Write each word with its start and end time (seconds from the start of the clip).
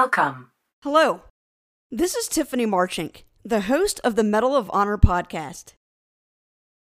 Welcome. 0.00 0.52
Hello. 0.84 1.22
This 1.90 2.14
is 2.14 2.28
Tiffany 2.28 2.64
Marchink, 2.66 3.24
the 3.44 3.62
host 3.62 4.00
of 4.04 4.14
the 4.14 4.22
Medal 4.22 4.54
of 4.54 4.70
Honor 4.72 4.96
podcast. 4.96 5.72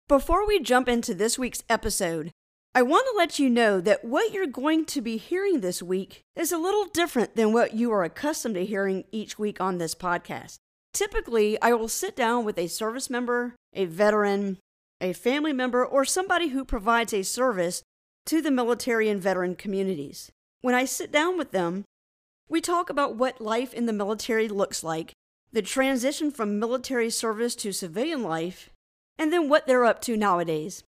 Before 0.07 0.47
we 0.47 0.61
jump 0.61 0.87
into 0.87 1.15
this 1.15 1.39
week's 1.39 1.63
episode, 1.71 2.31
I 2.75 2.83
want 2.83 3.07
to 3.07 3.17
let 3.17 3.39
you 3.39 3.49
know 3.49 3.81
that 3.81 4.05
what 4.05 4.35
you're 4.35 4.47
going 4.47 4.85
to 4.85 5.01
be 5.01 5.17
hearing 5.17 5.61
this 5.61 5.83
week 5.83 6.25
is 6.37 6.53
a 6.53 6.59
little 6.59 6.85
different 6.85 7.37
than 7.37 7.55
what 7.55 7.73
you 7.73 7.91
are 7.91 8.05
accustomed 8.05 8.57
to 8.57 8.67
hearing 8.67 9.05
each 9.11 9.39
week 9.39 9.63
on 9.63 9.79
this 9.79 9.95
podcast. 9.95 10.59
Typically, 10.93 11.59
I 11.63 11.73
will 11.73 11.89
sit 11.89 12.17
down 12.17 12.45
with 12.45 12.59
a 12.59 12.67
service 12.67 13.09
member, 13.09 13.55
a 13.73 13.87
veteran, 13.87 14.59
a 15.01 15.15
family 15.15 15.55
member, 15.55 15.83
or 15.83 16.05
somebody 16.05 16.49
who 16.49 16.67
provides 16.67 17.15
a 17.15 17.23
service 17.23 17.83
to 18.27 18.43
the 18.43 18.51
military 18.51 19.09
and 19.09 19.23
veteran 19.23 19.57
communities. 19.57 20.31
When 20.61 20.75
I 20.75 20.85
sit 20.85 21.11
down 21.11 21.39
with 21.39 21.53
them, 21.53 21.87
we 22.49 22.61
talk 22.61 22.91
about 22.91 23.17
what 23.17 23.41
life 23.41 23.75
in 23.75 23.87
the 23.87 23.93
military 23.93 24.49
looks 24.49 24.85
like, 24.85 25.13
the 25.53 25.63
transition 25.63 26.31
from 26.31 26.59
military 26.59 27.11
service 27.11 27.55
to 27.57 27.73
civilian 27.73 28.23
life, 28.23 28.71
and 29.19 29.33
then 29.33 29.49
what 29.49 29.67
they're 29.67 29.85
up 29.85 30.01
to 30.03 30.17
nowadays. 30.17 30.85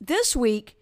This 0.00 0.36
week, 0.36 0.76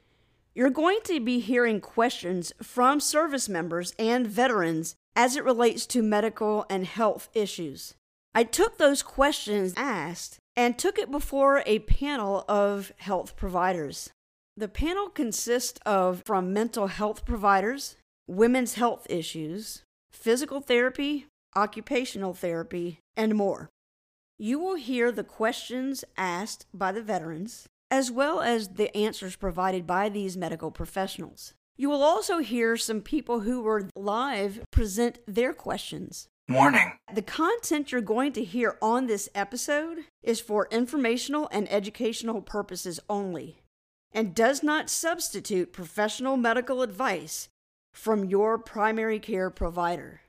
you're 0.55 0.71
going 0.71 1.01
to 1.05 1.21
be 1.21 1.39
hearing 1.39 1.81
questions 1.81 2.53
from 2.63 2.99
service 2.99 3.49
members 3.49 3.93
and 3.99 4.27
veterans 4.27 4.95
as 5.15 5.37
it 5.37 5.45
relates 5.45 5.87
to 5.87 6.03
medical 6.03 6.67
and 6.69 6.87
health 6.87 7.29
issues. 7.35 7.95
I 8.35 8.45
took 8.45 8.79
those 8.79 9.03
questions 9.03 9.75
asked 9.77 10.39
and 10.57 10.79
took 10.79 10.99
it 10.99 11.11
before 11.11 11.63
a 11.67 11.81
panel 11.81 12.45
of 12.49 12.93
health 12.99 13.37
providers. 13.37 14.11
The 14.57 14.69
panel 14.69 15.09
consists 15.09 15.79
of 15.85 16.23
from 16.25 16.53
mental 16.53 16.87
health 16.87 17.27
providers, 17.27 17.97
women's 18.27 18.75
health 18.75 19.07
issues, 19.09 19.83
physical 20.11 20.61
therapy, 20.61 21.27
occupational 21.55 22.35
therapy, 22.35 23.01
and 23.17 23.35
more. 23.35 23.69
You 24.39 24.59
will 24.59 24.75
hear 24.75 25.11
the 25.11 25.25
questions 25.25 26.05
asked 26.17 26.67
by 26.75 26.93
the 26.93 27.03
veterans, 27.03 27.67
as 27.91 28.11
well 28.11 28.41
as 28.41 28.69
the 28.69 28.95
answers 28.97 29.37
provided 29.37 29.87
by 29.87 30.09
these 30.09 30.37
medical 30.37 30.71
professionals. 30.71 31.55
You 31.79 31.89
will 31.91 32.03
also 32.03 32.39
hear 32.39 32.77
some 32.77 33.01
people 33.01 33.41
who 33.41 33.63
were 33.63 33.89
live 33.95 34.61
present 34.71 35.19
their 35.27 35.53
questions. 35.53 36.29
Warning. 36.49 36.93
The 37.13 37.23
content 37.23 37.93
you're 37.93 38.01
going 38.01 38.33
to 38.33 38.45
hear 38.45 38.79
on 38.81 39.07
this 39.07 39.29
episode 39.35 40.05
is 40.23 40.41
for 40.41 40.69
informational 40.71 41.49
and 41.51 41.71
educational 41.71 42.41
purposes 42.41 43.01
only 43.11 43.63
and 44.13 44.35
does 44.35 44.63
not 44.63 44.89
substitute 44.89 45.73
professional 45.73 46.37
medical 46.37 46.83
advice 46.83 47.49
from 47.97 48.27
your 48.27 48.59
primary 48.59 49.19
care 49.19 49.49
provider. 49.49 50.21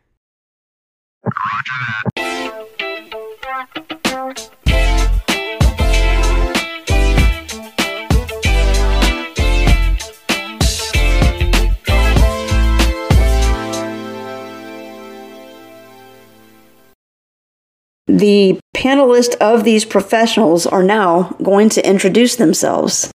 The 18.07 18.59
panelists 18.75 19.35
of 19.41 19.65
these 19.65 19.83
professionals 19.83 20.65
are 20.65 20.81
now 20.81 21.35
going 21.43 21.69
to 21.69 21.87
introduce 21.87 22.37
themselves. 22.37 23.11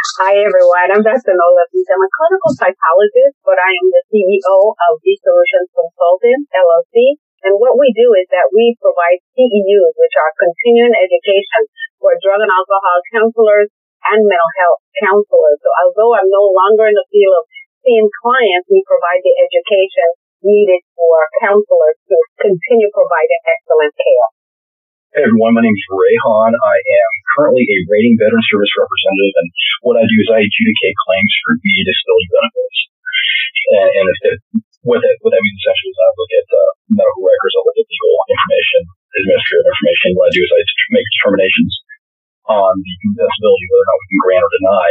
Hi 0.00 0.32
everyone, 0.32 0.96
I'm 0.96 1.04
Dr. 1.04 1.36
Nola. 1.36 1.68
I'm 1.68 2.00
a 2.00 2.08
clinical 2.08 2.52
psychologist, 2.56 3.36
but 3.44 3.60
I 3.60 3.68
am 3.68 3.86
the 3.92 4.00
CEO 4.08 4.72
of 4.72 4.96
V 5.04 5.12
Solutions 5.20 5.68
Consulting 5.76 6.40
LLC. 6.56 7.20
And 7.44 7.60
what 7.60 7.76
we 7.76 7.92
do 7.92 8.08
is 8.16 8.24
that 8.32 8.48
we 8.48 8.80
provide 8.80 9.20
CEUs, 9.36 9.92
which 10.00 10.16
are 10.16 10.32
continuing 10.40 10.96
education 10.96 11.68
for 12.00 12.16
drug 12.16 12.40
and 12.40 12.48
alcohol 12.48 12.96
counselors 13.12 13.68
and 14.08 14.24
mental 14.24 14.52
health 14.64 14.80
counselors. 15.04 15.60
So 15.60 15.68
although 15.84 16.16
I'm 16.16 16.32
no 16.32 16.48
longer 16.48 16.88
in 16.88 16.96
the 16.96 17.04
field 17.12 17.36
of 17.36 17.44
seeing 17.84 18.08
clients, 18.24 18.72
we 18.72 18.80
provide 18.88 19.20
the 19.20 19.36
education 19.36 20.08
needed 20.40 20.80
for 20.96 21.28
counselors 21.44 22.00
to 22.08 22.16
continue 22.40 22.88
providing 22.88 23.40
excellent 23.44 23.92
care. 24.00 24.39
Hey 25.10 25.26
everyone, 25.26 25.58
my 25.58 25.66
name 25.66 25.74
is 25.74 25.90
Ray 25.90 26.14
Hahn. 26.22 26.54
I 26.54 26.76
am 26.78 27.12
currently 27.34 27.66
a 27.66 27.78
rating 27.90 28.14
veteran 28.14 28.46
service 28.46 28.70
representative, 28.78 29.34
and 29.42 29.48
what 29.82 29.98
I 29.98 30.06
do 30.06 30.16
is 30.22 30.30
I 30.30 30.38
adjudicate 30.38 30.96
claims 31.02 31.32
for 31.42 31.58
VA 31.58 31.82
disability 31.82 32.28
benefits. 32.30 32.78
And, 33.74 33.88
and 33.90 34.06
if 34.06 34.18
it, 34.22 34.36
what 34.86 35.02
that 35.02 35.18
what 35.26 35.34
that 35.34 35.42
means 35.42 35.58
essentially 35.58 35.90
is 35.90 35.98
I 35.98 36.14
look 36.14 36.30
at 36.30 36.46
uh, 36.46 36.70
medical 36.94 37.26
records, 37.26 37.54
I 37.58 37.62
look 37.66 37.78
at 37.82 37.90
legal 37.90 38.14
information, 38.22 38.80
administrative 39.18 39.66
information. 39.66 40.06
What 40.14 40.30
I 40.30 40.32
do 40.38 40.42
is 40.46 40.50
I 40.54 40.62
make 40.94 41.08
determinations 41.18 41.72
on 42.46 42.72
the 42.78 42.94
compensability, 43.02 43.66
whether 43.66 43.82
or 43.82 43.88
not 43.90 43.98
we 43.98 44.06
can 44.14 44.20
grant 44.22 44.46
or 44.46 44.52
deny 44.62 44.88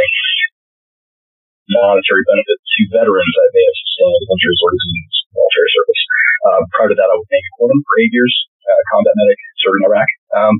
monetary 1.80 2.24
benefit 2.28 2.58
to 2.60 2.80
veterans 2.92 3.34
that 3.40 3.56
may 3.56 3.64
have 3.64 3.78
sustained 3.88 4.24
injuries 4.36 4.60
or 4.68 4.70
disease 4.76 5.16
in 5.16 5.28
military 5.32 5.70
service. 5.80 6.02
Uh, 6.44 6.60
prior 6.76 6.92
to 6.92 6.96
that, 7.00 7.08
I 7.08 7.16
was 7.16 7.24
Navy 7.32 7.50
corpsman 7.56 7.80
for 7.88 7.94
eight 8.04 8.12
years, 8.12 8.34
uh, 8.66 8.82
combat 8.92 9.14
medic 9.16 9.38
serving 9.60 9.82
in 9.84 9.88
Iraq. 9.90 10.10
Um, 10.36 10.54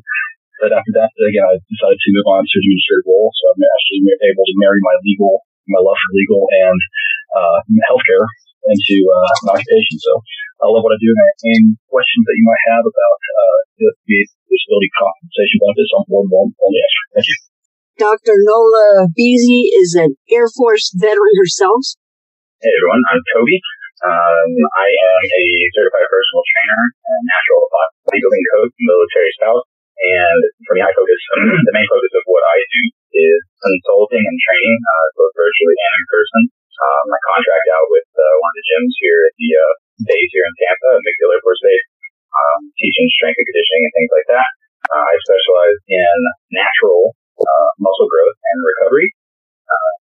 but 0.61 0.77
after 0.77 0.93
that, 1.01 1.09
again, 1.17 1.47
I 1.49 1.57
decided 1.57 1.97
to 1.97 2.11
move 2.13 2.29
on 2.37 2.45
to 2.45 2.55
an 2.57 2.61
administrative 2.61 3.09
role. 3.09 3.33
So 3.33 3.43
I'm 3.57 3.65
actually 3.65 4.01
able 4.29 4.45
to 4.45 4.55
marry 4.61 4.81
my 4.85 4.97
legal, 5.01 5.41
my 5.73 5.81
love 5.81 5.97
for 5.97 6.13
legal 6.13 6.43
and 6.53 6.79
uh, 7.33 7.59
healthcare 7.89 8.29
into 8.69 8.97
uh, 9.09 9.33
an 9.49 9.57
occupation. 9.57 9.97
So 10.05 10.13
I 10.61 10.69
love 10.69 10.85
what 10.85 10.93
I 10.93 11.01
do. 11.01 11.09
And 11.09 11.33
any 11.49 11.61
questions 11.89 12.25
that 12.29 12.37
you 12.37 12.45
might 12.45 12.65
have 12.77 12.85
about 12.85 13.19
uh, 13.25 13.59
the 13.81 13.89
disability 14.53 14.91
compensation 15.01 15.59
benefits, 15.65 15.93
I'm 15.97 16.05
more 16.13 16.23
than 16.29 16.33
willing 16.33 16.53
to 16.53 16.81
answer. 16.85 17.05
Thank 17.17 17.29
you. 17.33 17.39
Dr. 18.01 18.37
Nola 18.45 19.13
Veazie 19.13 19.73
is 19.77 19.97
an 19.97 20.17
Air 20.33 20.49
Force 20.49 20.93
veteran 20.93 21.37
herself. 21.37 21.97
Hey 22.61 22.73
everyone, 22.73 23.01
I'm 23.13 23.21
Toby. 23.33 23.61
Um, 24.01 24.51
I 24.81 24.89
am 24.89 25.23
a 25.29 25.45
certified 25.77 26.09
personal 26.09 26.41
trainer 26.41 26.83
and 27.05 27.21
natural 27.29 27.63
bodybuilding 28.09 28.45
coach, 28.57 28.73
military 28.81 29.33
spouse, 29.37 29.65
and 30.01 30.41
for 30.65 30.73
me, 30.73 30.81
I 30.81 30.89
focus, 30.97 31.21
the 31.69 31.77
main 31.77 31.85
focus 31.93 32.13
of 32.17 32.25
what 32.25 32.41
I 32.41 32.57
do 32.65 32.83
is 33.13 33.41
consulting 33.61 34.25
and 34.25 34.39
training, 34.41 34.79
uh, 34.81 35.07
both 35.21 35.37
virtually 35.37 35.77
and 35.77 35.93
in 36.01 36.05
person. 36.09 36.43
Um, 36.81 37.07
I 37.13 37.21
contract 37.21 37.69
out 37.77 37.89
with 37.93 38.09
uh, 38.17 38.35
one 38.41 38.49
of 38.49 38.57
the 38.57 38.67
gyms 38.73 38.95
here 39.05 39.21
at 39.29 39.35
the 39.37 39.51
uh, 39.53 39.73
base 40.09 40.31
here 40.33 40.49
in 40.49 40.55
Tampa, 40.57 40.91
MacDill 41.05 41.37
Air 41.37 41.45
Force 41.45 41.61
Base, 41.61 41.87
um, 42.33 42.73
teaching 42.81 43.05
strength 43.21 43.37
and 43.37 43.49
conditioning 43.53 43.85
and 43.85 43.95
things 44.01 44.13
like 44.17 44.29
that. 44.33 44.49
Uh, 44.89 45.05
I 45.05 45.15
specialize 45.29 45.79
in 45.93 46.17
natural 46.57 47.13
uh, 47.37 47.69
muscle 47.77 48.09
growth 48.09 48.37
and 48.41 48.59
recovery. 48.65 49.09
Uh, 49.71 49.95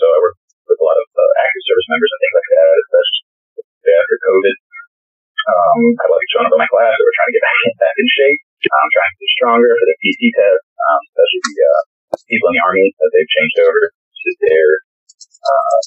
so 0.00 0.06
I 0.08 0.18
work 0.24 0.36
with 0.72 0.80
a 0.80 0.86
lot 0.88 0.96
of 0.96 1.06
uh, 1.12 1.32
active 1.44 1.62
service 1.68 1.84
members 1.92 2.08
and 2.16 2.20
things 2.24 2.36
like 2.40 2.48
that, 2.48 2.76
especially 2.80 3.92
after 3.92 4.16
COVID. 4.24 4.56
Um, 5.76 5.92
I 5.92 6.04
love 6.08 6.24
showing 6.32 6.48
up 6.48 6.56
in 6.56 6.60
my 6.64 6.70
class. 6.72 6.88
So 6.88 7.04
we're 7.04 7.16
trying 7.20 7.30
to 7.30 7.36
get 7.36 7.44
back 7.44 7.60
back 7.84 7.96
in 8.00 8.08
shape. 8.08 8.40
I'm 8.64 8.92
trying 8.96 9.12
to 9.12 9.18
get 9.20 9.30
stronger 9.36 9.70
for 9.76 9.86
the 9.92 9.96
PT 10.00 10.22
test, 10.32 10.64
um, 10.72 11.00
especially 11.12 11.40
the 11.52 11.56
uh, 11.68 11.82
people 12.32 12.48
in 12.48 12.54
the 12.56 12.64
Army 12.64 12.86
that 12.96 13.10
they've 13.12 13.28
changed 13.36 13.58
over 13.60 13.80
to 13.92 14.28
their 14.40 14.68
uh, 15.20 15.78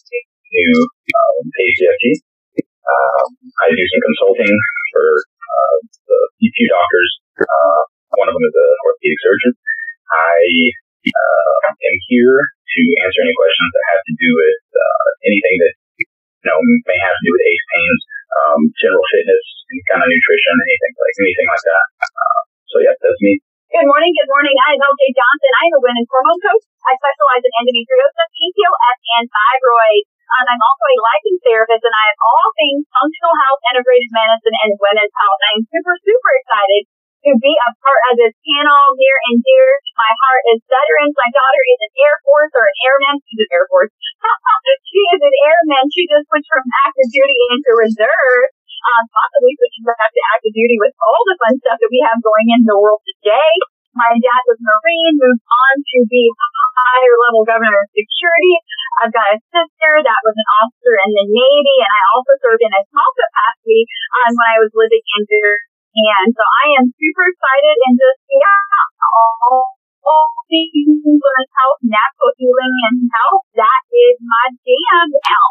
new 0.54 0.76
um, 1.10 1.42
ACFT. 1.42 2.06
Um, 2.62 3.30
I 3.66 3.74
do 3.74 3.86
some 3.90 4.04
consulting 4.14 4.54
for 4.94 5.06
uh, 5.26 5.78
the 6.06 6.20
few 6.38 6.70
doctors. 6.70 7.10
Uh, 7.42 7.82
one 8.14 8.30
of 8.30 8.38
them 8.38 8.46
is 8.46 8.56
a 8.62 8.68
orthopedic 8.86 9.20
surgeon. 9.26 9.52
I 10.14 10.38
uh, 11.02 11.54
am 11.66 11.98
here 12.14 12.38
to 12.46 12.82
answer 13.10 13.20
any 13.26 13.34
questions 13.34 13.70
that 13.74 13.86
have 13.98 14.04
to 14.06 14.14
do 14.22 14.30
with 14.38 14.62
uh, 14.70 15.08
anything 15.26 15.56
that 15.66 15.74
you 15.98 16.46
know 16.46 16.62
may 16.62 17.00
have 17.02 17.18
to 17.18 17.24
do 17.26 17.32
with 17.34 17.44
ache 17.50 17.66
pains, 17.74 18.02
um, 18.48 18.60
general 18.80 19.06
fitness, 19.12 19.46
any 19.70 19.84
kind 19.90 20.02
of 20.04 20.08
nutrition, 20.08 20.54
anything 20.56 20.94
like 20.96 21.16
anything 21.20 21.50
like 21.50 21.66
that. 21.68 21.86
Uh, 22.06 22.40
so 22.70 22.76
yeah, 22.86 22.96
that's 22.96 23.22
me. 23.24 23.34
Good 23.70 23.86
morning, 23.86 24.10
good 24.18 24.32
morning. 24.34 24.56
I 24.66 24.74
am 24.74 24.82
LJ 24.82 25.02
Johnson. 25.14 25.52
I 25.54 25.64
am 25.70 25.78
a 25.78 25.82
women's 25.86 26.10
hormone 26.10 26.42
coach. 26.42 26.66
I 26.82 26.94
specialize 26.98 27.44
in 27.46 27.54
endometriosis, 27.54 28.30
PCOS, 28.34 28.98
and 29.20 29.26
thyroid. 29.30 30.04
Um, 30.30 30.46
I'm 30.46 30.62
also 30.62 30.84
a 30.90 30.98
licensed 30.98 31.44
therapist, 31.46 31.84
and 31.86 31.94
I 31.94 32.04
have 32.10 32.20
all 32.22 32.48
things 32.58 32.82
functional 32.90 33.36
health, 33.46 33.62
integrated 33.74 34.10
medicine, 34.10 34.58
and 34.66 34.72
women's 34.78 35.14
health. 35.14 35.42
I 35.42 35.50
am 35.58 35.64
super, 35.70 35.96
super 36.02 36.32
excited 36.38 36.82
to 37.26 37.32
be 37.36 37.52
a 37.52 37.72
part 37.84 38.02
of 38.12 38.14
this 38.16 38.36
panel 38.40 38.96
near 38.96 39.18
and 39.32 39.40
dear 39.44 39.68
to 39.76 39.92
my 40.00 40.12
heart 40.24 40.44
is 40.56 40.60
veterans. 40.72 41.16
My 41.20 41.32
daughter 41.36 41.64
is 41.68 41.80
an 41.84 41.94
Air 42.00 42.16
Force 42.24 42.54
or 42.56 42.64
an 42.64 42.78
airman. 42.88 43.16
She's 43.28 43.44
an 43.44 43.52
Air 43.52 43.68
Force. 43.68 43.92
she 44.90 45.02
is 45.16 45.22
an 45.24 45.36
airman. 45.44 45.84
She 45.92 46.08
just 46.08 46.26
switched 46.32 46.48
from 46.48 46.64
active 46.88 47.10
duty 47.12 47.40
into 47.52 47.72
reserve. 47.76 48.44
Um, 48.80 49.04
possibly 49.12 49.52
switching 49.60 49.84
back 49.84 50.08
to 50.08 50.22
active 50.32 50.56
duty 50.56 50.80
with 50.80 50.96
all 51.04 51.22
the 51.28 51.36
fun 51.36 51.60
stuff 51.60 51.84
that 51.84 51.92
we 51.92 52.00
have 52.08 52.24
going 52.24 52.48
in 52.56 52.64
the 52.64 52.80
world 52.80 53.04
today. 53.04 53.52
My 53.92 54.16
dad 54.16 54.42
was 54.48 54.56
Marine, 54.64 55.20
moved 55.20 55.44
on 55.44 55.76
to 55.84 55.98
be 56.08 56.32
higher 56.80 57.16
level 57.28 57.44
governor 57.44 57.84
of 57.84 57.90
security. 57.92 58.56
I've 59.04 59.16
got 59.16 59.36
a 59.36 59.40
sister 59.52 59.92
that 60.04 60.20
was 60.24 60.36
an 60.36 60.50
officer 60.64 60.94
in 61.08 61.12
the 61.12 61.26
Navy, 61.28 61.78
and 61.84 61.92
I 61.92 62.02
also 62.16 62.34
served 62.40 62.64
in 62.64 62.72
a 62.72 62.84
small 62.92 63.12
capacity 63.16 63.84
um, 64.24 64.32
when 64.36 64.48
I 64.56 64.60
was 64.64 64.72
living 64.76 65.04
in 65.04 65.22
Japan. 65.90 66.24
So 66.38 66.44
I 66.46 66.66
am 66.78 66.86
super 66.94 67.26
excited 67.26 67.76
and 67.90 67.96
just, 67.98 68.22
yeah, 68.30 68.62
all, 69.50 69.66
all 70.06 70.30
things 70.46 71.02
women's 71.02 71.54
health, 71.58 71.82
natural 71.82 72.32
healing, 72.38 72.74
and 72.90 73.10
health. 73.10 73.44
That 73.58 73.82
is 73.90 74.16
my 74.22 74.46
jam 74.62 75.08
now. 75.10 75.46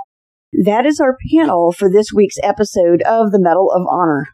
That 0.64 0.86
is 0.86 1.00
our 1.00 1.16
panel 1.34 1.72
for 1.72 1.90
this 1.90 2.12
week's 2.14 2.38
episode 2.42 3.02
of 3.02 3.32
the 3.32 3.40
Medal 3.40 3.70
of 3.74 3.82
Honor. 3.90 4.28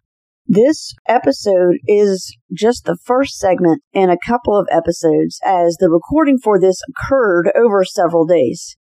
This 0.46 0.92
episode 1.08 1.76
is 1.88 2.36
just 2.52 2.84
the 2.84 2.98
first 3.04 3.38
segment 3.38 3.82
in 3.92 4.10
a 4.10 4.18
couple 4.26 4.56
of 4.58 4.68
episodes 4.70 5.40
as 5.44 5.76
the 5.80 5.88
recording 5.88 6.38
for 6.38 6.60
this 6.60 6.82
occurred 6.88 7.50
over 7.56 7.82
several 7.84 8.26
days. 8.26 8.76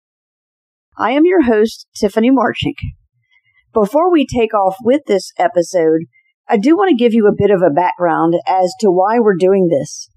I 0.98 1.12
am 1.12 1.26
your 1.26 1.42
host, 1.42 1.86
Tiffany 1.94 2.30
Marchink. 2.30 2.76
Before 3.72 4.10
we 4.10 4.26
take 4.26 4.52
off 4.54 4.76
with 4.82 5.02
this 5.06 5.32
episode, 5.38 6.00
I 6.50 6.56
do 6.56 6.76
want 6.76 6.88
to 6.90 6.96
give 6.96 7.14
you 7.14 7.28
a 7.28 7.36
bit 7.36 7.52
of 7.52 7.62
a 7.62 7.72
background 7.72 8.34
as 8.44 8.74
to 8.80 8.90
why 8.90 9.20
we're 9.20 9.36
doing 9.38 9.68
this. 9.68 10.10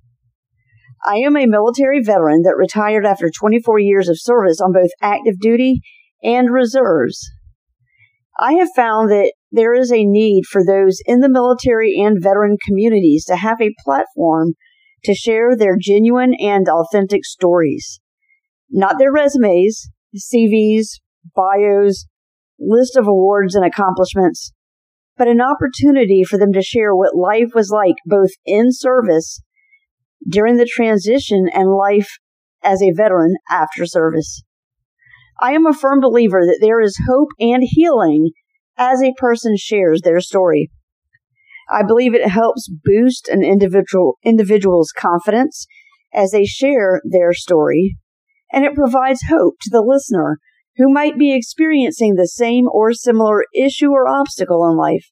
I 1.06 1.18
am 1.18 1.38
a 1.38 1.46
military 1.46 2.02
veteran 2.02 2.42
that 2.42 2.58
retired 2.58 3.06
after 3.06 3.30
24 3.30 3.78
years 3.78 4.10
of 4.10 4.20
service 4.20 4.60
on 4.60 4.74
both 4.74 4.90
active 5.00 5.40
duty 5.40 5.82
and 6.24 6.52
reserves. 6.52 7.30
I 8.40 8.54
have 8.54 8.70
found 8.76 9.12
that 9.12 9.32
there 9.52 9.76
is 9.76 9.92
a 9.92 10.06
need 10.06 10.46
for 10.50 10.66
those 10.66 10.98
in 11.06 11.20
the 11.20 11.30
military 11.30 12.02
and 12.04 12.18
veteran 12.20 12.58
communities 12.66 13.26
to 13.26 13.36
have 13.36 13.62
a 13.62 13.76
platform 13.86 14.54
to 15.04 15.14
share 15.14 15.56
their 15.56 15.78
genuine 15.80 16.34
and 16.40 16.68
authentic 16.68 17.26
stories. 17.26 18.00
Not 18.72 18.98
their 18.98 19.12
resumes, 19.12 19.88
CVs, 20.16 21.00
bios, 21.36 22.08
list 22.60 22.98
of 22.98 23.08
awards 23.08 23.54
and 23.54 23.64
accomplishments, 23.64 24.52
but 25.18 25.28
an 25.28 25.42
opportunity 25.42 26.24
for 26.24 26.38
them 26.38 26.52
to 26.54 26.62
share 26.62 26.96
what 26.96 27.16
life 27.16 27.50
was 27.54 27.70
like 27.70 27.96
both 28.06 28.32
in 28.46 28.68
service 28.72 29.42
during 30.28 30.58
the 30.58 30.70
transition 30.70 31.48
and 31.54 31.76
life 31.76 32.18
as 32.64 32.82
a 32.82 32.94
veteran 32.96 33.36
after 33.50 33.86
service. 33.86 34.44
I 35.42 35.52
am 35.52 35.66
a 35.66 35.74
firm 35.74 36.00
believer 36.00 36.42
that 36.46 36.60
there 36.62 36.80
is 36.80 36.98
hope 37.08 37.30
and 37.40 37.64
healing 37.66 38.32
as 38.78 39.02
a 39.02 39.14
person 39.18 39.56
shares 39.58 40.02
their 40.02 40.20
story. 40.20 40.72
I 41.72 41.84
believe 41.84 42.14
it 42.14 42.28
helps 42.28 42.70
boost 42.70 43.28
an 43.30 43.44
individual 43.44 44.18
individual's 44.24 44.92
confidence 44.96 45.66
as 46.14 46.32
they 46.32 46.46
share 46.46 47.02
their 47.04 47.34
story, 47.34 47.98
and 48.52 48.66
it 48.66 48.76
provides 48.76 49.24
hope 49.30 49.56
to 49.62 49.70
the 49.72 49.82
listener 49.82 50.38
who 50.78 50.92
might 50.92 51.18
be 51.18 51.36
experiencing 51.36 52.16
the 52.16 52.28
same 52.28 52.68
or 52.72 52.94
similar 52.94 53.46
issue 53.54 53.92
or 53.92 54.08
obstacle 54.08 54.68
in 54.70 54.78
life 54.78 55.10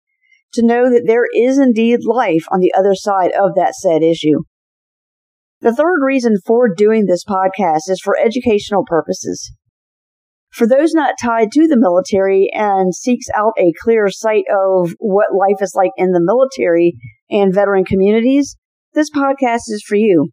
to 0.54 0.66
know 0.66 0.90
that 0.90 1.04
there 1.06 1.26
is 1.36 1.58
indeed 1.58 2.00
life 2.04 2.46
on 2.52 2.60
the 2.60 2.74
other 2.78 2.96
side 2.96 3.32
of 3.32 3.56
that 3.56 3.76
said 3.76 4.04
issue. 4.04 4.44
The 5.62 5.74
third 5.74 6.00
reason 6.04 6.38
for 6.46 6.74
doing 6.74 7.06
this 7.06 7.24
podcast 7.24 7.88
is 7.88 8.02
for 8.04 8.18
educational 8.20 8.84
purposes. 8.86 9.54
For 10.52 10.68
those 10.68 10.94
not 10.94 11.16
tied 11.22 11.52
to 11.54 11.68
the 11.68 11.80
military 11.80 12.50
and 12.54 12.94
seeks 12.94 13.28
out 13.36 13.54
a 13.58 13.72
clear 13.82 14.10
sight 14.10 14.44
of 14.52 14.96
what 15.00 15.34
life 15.34 15.62
is 15.62 15.74
like 15.76 15.92
in 15.96 16.12
the 16.12 16.20
military 16.22 16.94
and 17.30 17.54
veteran 17.54 17.86
communities, 17.86 18.58
this 18.94 19.10
podcast 19.10 19.70
is 19.70 19.84
for 19.88 19.96
you. 19.96 20.32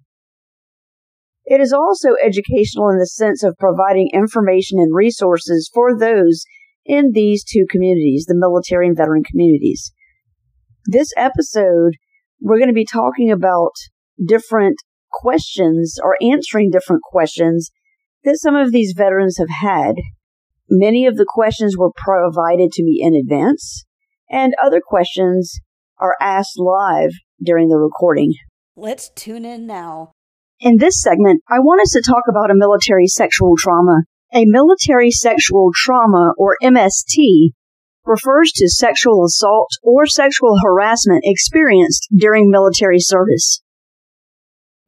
It 1.50 1.62
is 1.62 1.72
also 1.72 2.10
educational 2.22 2.90
in 2.90 2.98
the 2.98 3.06
sense 3.06 3.42
of 3.42 3.56
providing 3.58 4.10
information 4.12 4.78
and 4.78 4.94
resources 4.94 5.70
for 5.72 5.98
those 5.98 6.44
in 6.84 7.12
these 7.14 7.42
two 7.42 7.64
communities, 7.70 8.26
the 8.28 8.36
military 8.36 8.86
and 8.86 8.94
veteran 8.94 9.22
communities. 9.24 9.90
This 10.84 11.08
episode, 11.16 11.94
we're 12.38 12.58
going 12.58 12.68
to 12.68 12.74
be 12.74 12.84
talking 12.84 13.30
about 13.30 13.72
different 14.26 14.76
questions 15.10 15.96
or 16.02 16.18
answering 16.20 16.68
different 16.70 17.00
questions 17.02 17.70
that 18.24 18.38
some 18.38 18.54
of 18.54 18.70
these 18.70 18.92
veterans 18.94 19.38
have 19.38 19.48
had. 19.48 19.94
Many 20.68 21.06
of 21.06 21.16
the 21.16 21.26
questions 21.26 21.78
were 21.78 21.92
provided 21.96 22.72
to 22.72 22.84
me 22.84 23.00
in 23.02 23.14
advance, 23.14 23.86
and 24.30 24.52
other 24.62 24.82
questions 24.86 25.60
are 25.98 26.14
asked 26.20 26.58
live 26.58 27.12
during 27.42 27.68
the 27.68 27.78
recording. 27.78 28.34
Let's 28.76 29.08
tune 29.14 29.46
in 29.46 29.66
now. 29.66 30.12
In 30.60 30.78
this 30.78 31.00
segment, 31.00 31.42
I 31.48 31.60
want 31.60 31.82
us 31.82 31.92
to 31.92 32.02
talk 32.04 32.24
about 32.28 32.50
a 32.50 32.56
military 32.56 33.06
sexual 33.06 33.54
trauma. 33.56 34.02
A 34.34 34.44
military 34.44 35.12
sexual 35.12 35.70
trauma, 35.72 36.32
or 36.36 36.56
MST, 36.60 37.52
refers 38.04 38.50
to 38.56 38.68
sexual 38.68 39.24
assault 39.24 39.70
or 39.84 40.06
sexual 40.06 40.56
harassment 40.60 41.20
experienced 41.22 42.08
during 42.12 42.50
military 42.50 42.98
service. 42.98 43.62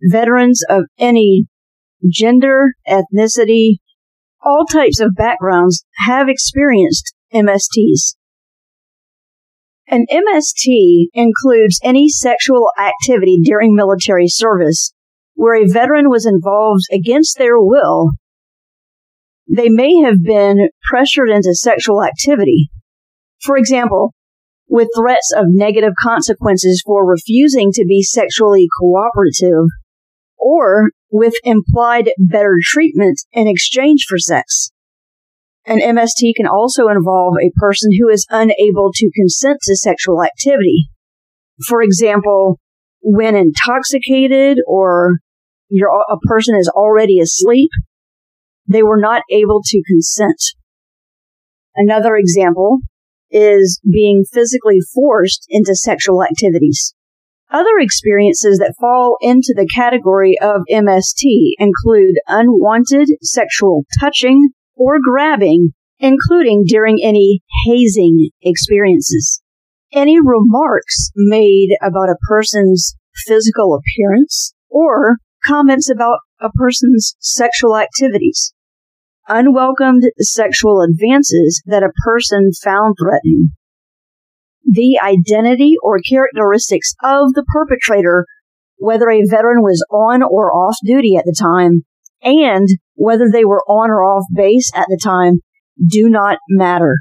Veterans 0.03 0.61
of 0.69 0.87
any 0.99 1.47
gender, 2.11 2.73
ethnicity, 2.89 3.77
all 4.43 4.67
types 4.67 4.99
of 4.99 5.15
backgrounds 5.15 5.85
have 6.07 6.29
experienced 6.29 7.15
MSTs. 7.33 8.17
An 9.87 10.05
MST 10.11 11.11
includes 11.15 11.79
any 11.85 12.09
sexual 12.09 12.71
activity 12.77 13.39
during 13.41 13.77
military 13.77 14.27
service 14.27 14.93
where 15.41 15.55
a 15.55 15.67
veteran 15.67 16.11
was 16.11 16.27
involved 16.27 16.83
against 16.93 17.39
their 17.39 17.59
will. 17.59 18.11
They 19.49 19.71
may 19.71 20.03
have 20.05 20.23
been 20.23 20.69
pressured 20.91 21.31
into 21.31 21.55
sexual 21.55 22.05
activity. 22.05 22.69
For 23.43 23.57
example, 23.57 24.13
with 24.69 24.89
threats 24.95 25.33
of 25.35 25.47
negative 25.49 25.95
consequences 25.99 26.83
for 26.85 27.11
refusing 27.11 27.71
to 27.73 27.87
be 27.89 28.03
sexually 28.03 28.69
cooperative 28.83 29.65
or 30.37 30.91
with 31.11 31.33
implied 31.43 32.11
better 32.19 32.57
treatment 32.63 33.23
in 33.33 33.49
exchange 33.49 34.05
for 34.07 34.19
sex. 34.19 34.71
An 35.65 35.81
MST 35.81 36.35
can 36.37 36.47
also 36.47 36.89
involve 36.89 37.37
a 37.41 37.59
person 37.59 37.93
who 37.99 38.11
is 38.11 38.27
unable 38.29 38.91
to 38.93 39.11
consent 39.17 39.61
to 39.63 39.75
sexual 39.75 40.23
activity. 40.23 40.91
For 41.67 41.81
example, 41.81 42.61
when 43.01 43.35
intoxicated 43.35 44.59
or 44.67 45.21
a 45.71 46.27
person 46.27 46.57
is 46.57 46.69
already 46.69 47.21
asleep, 47.21 47.71
they 48.67 48.83
were 48.83 49.01
not 49.01 49.23
able 49.31 49.63
to 49.65 49.83
consent. 49.87 50.39
Another 51.75 52.17
example 52.17 52.81
is 53.31 53.81
being 53.91 54.25
physically 54.33 54.79
forced 54.93 55.47
into 55.49 55.75
sexual 55.75 56.23
activities. 56.23 56.95
Other 57.53 57.79
experiences 57.79 58.59
that 58.59 58.75
fall 58.81 59.17
into 59.21 59.55
the 59.57 59.69
category 59.75 60.37
of 60.41 60.63
MST 60.71 61.55
include 61.59 62.17
unwanted 62.29 63.09
sexual 63.23 63.85
touching 64.01 64.51
or 64.77 64.99
grabbing, 65.03 65.71
including 65.99 66.65
during 66.67 66.99
any 67.03 67.41
hazing 67.67 68.31
experiences. 68.41 69.43
Any 69.93 70.19
remarks 70.21 71.11
made 71.17 71.71
about 71.83 72.09
a 72.09 72.19
person's 72.29 72.95
physical 73.27 73.75
appearance 73.75 74.55
or 74.69 75.17
comments 75.45 75.91
about 75.91 76.19
a 76.41 76.51
person's 76.51 77.15
sexual 77.19 77.77
activities. 77.77 78.53
Unwelcomed 79.29 80.03
sexual 80.19 80.83
advances 80.83 81.63
that 81.67 81.83
a 81.83 81.93
person 82.05 82.51
found 82.63 82.97
threatening 83.01 83.51
the 84.71 85.01
identity 85.03 85.75
or 85.83 85.99
characteristics 85.99 86.95
of 87.03 87.33
the 87.35 87.45
perpetrator, 87.53 88.27
whether 88.77 89.11
a 89.11 89.25
veteran 89.29 89.63
was 89.63 89.85
on 89.91 90.23
or 90.23 90.53
off 90.53 90.77
duty 90.85 91.17
at 91.17 91.25
the 91.25 91.37
time, 91.39 91.85
and 92.23 92.69
whether 92.95 93.29
they 93.31 93.45
were 93.45 93.65
on 93.67 93.91
or 93.91 94.03
off 94.05 94.25
base 94.35 94.71
at 94.75 94.87
the 94.89 95.01
time, 95.03 95.41
do 95.85 96.09
not 96.09 96.39
matter. 96.49 96.97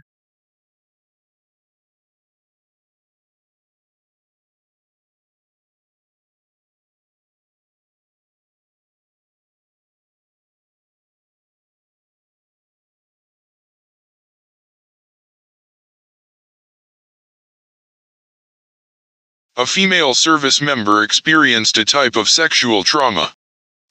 A 19.59 19.65
female 19.65 20.13
service 20.13 20.61
member 20.61 21.03
experienced 21.03 21.77
a 21.77 21.83
type 21.83 22.15
of 22.15 22.29
sexual 22.29 22.85
trauma. 22.85 23.33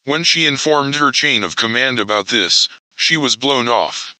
When 0.05 0.25
she 0.25 0.47
informed 0.47 0.95
her 0.95 1.13
chain 1.13 1.45
of 1.45 1.57
command 1.57 2.01
about 2.01 2.29
this, 2.29 2.71
she 2.97 3.19
was 3.19 3.37
blown 3.37 3.69
off. 3.69 4.17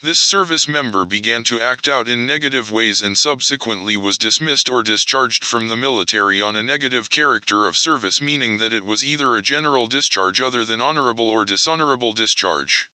This 0.00 0.20
service 0.20 0.68
member 0.68 1.04
began 1.04 1.42
to 1.42 1.60
act 1.60 1.88
out 1.88 2.06
in 2.06 2.24
negative 2.24 2.70
ways 2.70 3.02
and 3.02 3.18
subsequently 3.18 3.96
was 3.96 4.16
dismissed 4.16 4.70
or 4.70 4.84
discharged 4.84 5.44
from 5.44 5.66
the 5.66 5.76
military 5.76 6.40
on 6.40 6.54
a 6.54 6.62
negative 6.62 7.10
character 7.10 7.66
of 7.66 7.76
service, 7.76 8.20
meaning 8.20 8.58
that 8.58 8.72
it 8.72 8.84
was 8.84 9.04
either 9.04 9.34
a 9.34 9.42
general 9.42 9.88
discharge 9.88 10.40
other 10.40 10.64
than 10.64 10.80
honorable 10.80 11.28
or 11.28 11.44
dishonorable 11.44 12.12
discharge. 12.12 12.90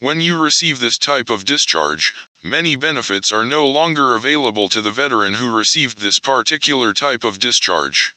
When 0.00 0.20
you 0.20 0.38
receive 0.38 0.80
this 0.80 0.98
type 0.98 1.30
of 1.30 1.46
discharge, 1.46 2.14
many 2.42 2.76
benefits 2.76 3.32
are 3.32 3.44
no 3.44 3.66
longer 3.66 4.14
available 4.14 4.68
to 4.68 4.80
the 4.80 4.90
veteran 4.90 5.34
who 5.34 5.56
received 5.56 5.98
this 5.98 6.18
particular 6.18 6.92
type 6.92 7.24
of 7.24 7.38
discharge. 7.38 8.14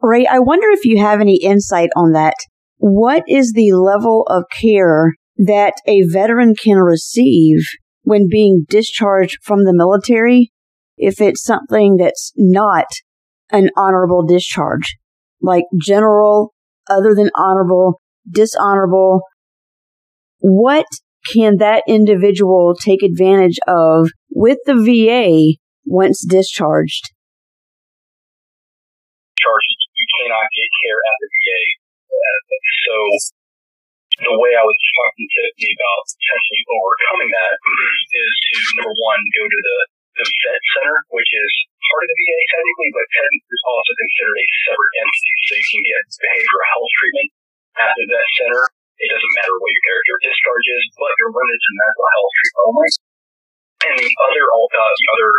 Ray, 0.00 0.26
I 0.26 0.38
wonder 0.38 0.68
if 0.70 0.84
you 0.84 0.98
have 0.98 1.20
any 1.20 1.36
insight 1.42 1.90
on 1.96 2.12
that. 2.12 2.34
What 2.76 3.24
is 3.26 3.52
the 3.52 3.72
level 3.72 4.24
of 4.28 4.44
care 4.50 5.14
that 5.38 5.74
a 5.86 6.02
veteran 6.02 6.54
can 6.54 6.76
receive 6.76 7.60
when 8.02 8.28
being 8.30 8.66
discharged 8.68 9.38
from 9.42 9.64
the 9.64 9.74
military 9.74 10.52
if 10.96 11.20
it's 11.20 11.42
something 11.42 11.96
that's 11.96 12.32
not 12.36 12.86
an 13.50 13.70
honorable 13.76 14.26
discharge, 14.26 14.96
like 15.40 15.64
general, 15.80 16.54
other 16.88 17.14
than 17.14 17.30
honorable, 17.36 18.00
dishonorable. 18.30 19.22
What 20.40 20.86
can 21.24 21.56
that 21.58 21.82
individual 21.88 22.76
take 22.76 23.02
advantage 23.02 23.58
of 23.66 24.10
with 24.30 24.58
the 24.66 24.76
VA 24.76 25.56
once 25.86 26.24
discharged? 26.24 27.10
Charges 29.40 29.76
you 29.94 30.06
cannot 30.20 30.46
get 30.52 30.68
care 30.84 31.00
at 31.00 31.16
the 31.20 31.28
VA. 31.32 31.62
So 32.84 32.96
the 34.24 34.36
way 34.38 34.52
I 34.54 34.64
was 34.64 34.78
talking 34.94 35.26
to 35.26 35.38
Tiffany 35.42 35.72
about 35.74 36.00
potentially 36.06 36.62
overcoming 36.70 37.30
that 37.34 37.54
is 37.58 38.32
to 38.38 38.54
number 38.78 38.94
one 38.94 39.20
go 39.34 39.44
to 39.44 39.60
the 39.60 39.78
the 40.14 40.26
vet 40.46 40.62
center, 40.78 40.96
which 41.10 41.26
is 41.26 41.52
part 41.90 42.06
of 42.06 42.08
the 42.08 42.18
VA 42.22 42.38
technically, 42.54 42.90
but 42.94 43.06
technically 43.10 43.50
is 43.50 43.64
also 43.66 43.92
considered 43.98 44.38
a 44.38 44.46
separate 44.62 44.94
entity. 45.02 45.34
So 45.42 45.52
you 45.58 45.66
can 45.74 45.82
get 45.90 46.02
behavioral 46.22 46.64
health 46.70 46.92
treatment 46.94 47.28
at 47.82 47.90
the 47.98 48.04
vet 48.06 48.28
center. 48.38 48.62
It 48.94 49.08
doesn't 49.10 49.34
matter 49.42 49.54
what 49.58 49.70
your 49.74 49.84
character 49.84 50.16
discharge 50.30 50.66
is, 50.70 50.84
but 50.94 51.10
you're 51.18 51.34
limited 51.34 51.60
to 51.60 51.72
mental 51.74 52.06
health 52.14 52.32
treatment 52.34 52.64
only. 52.64 52.90
And 53.84 53.94
the 54.00 54.10
other, 54.30 54.44
uh, 54.48 54.92
the 54.94 55.08
other 55.18 55.30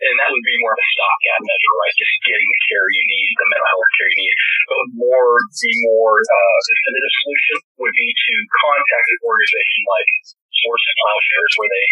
and 0.00 0.16
that 0.16 0.32
would 0.32 0.46
be 0.48 0.56
more 0.64 0.72
of 0.72 0.80
a 0.80 0.88
stopgap 0.96 1.40
measure, 1.44 1.74
right? 1.76 1.92
Just 1.92 2.14
getting 2.24 2.48
the 2.48 2.60
care 2.72 2.88
you 2.88 3.04
need, 3.04 3.30
the 3.36 3.48
mental 3.52 3.68
health 3.68 3.90
care 4.00 4.08
you 4.08 4.18
need. 4.24 4.36
But 4.64 4.80
more, 4.96 5.32
the 5.44 5.72
more 5.92 6.16
uh, 6.24 6.58
definitive 6.64 7.14
solution 7.20 7.56
would 7.84 7.92
be 7.92 8.08
to 8.08 8.34
contact 8.64 9.06
an 9.12 9.18
organization 9.28 9.80
like 9.92 10.08
Swords 10.56 10.84
to 10.88 10.92
Plowshares, 11.04 11.52
where 11.60 11.68
they 11.68 11.86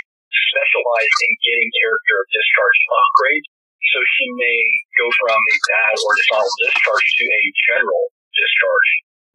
specialize 0.56 1.14
in 1.28 1.32
getting 1.44 1.68
character 1.84 2.16
discharge 2.32 2.78
upgrade. 2.88 3.44
So 3.92 3.98
she 4.00 4.26
may 4.40 4.60
go 4.96 5.06
from 5.20 5.36
a 5.36 5.56
bad 5.68 5.94
or 6.00 6.12
dishonorable 6.16 6.60
discharge 6.64 7.08
to 7.12 7.24
a 7.28 7.42
general 7.68 8.04
discharge, 8.32 8.88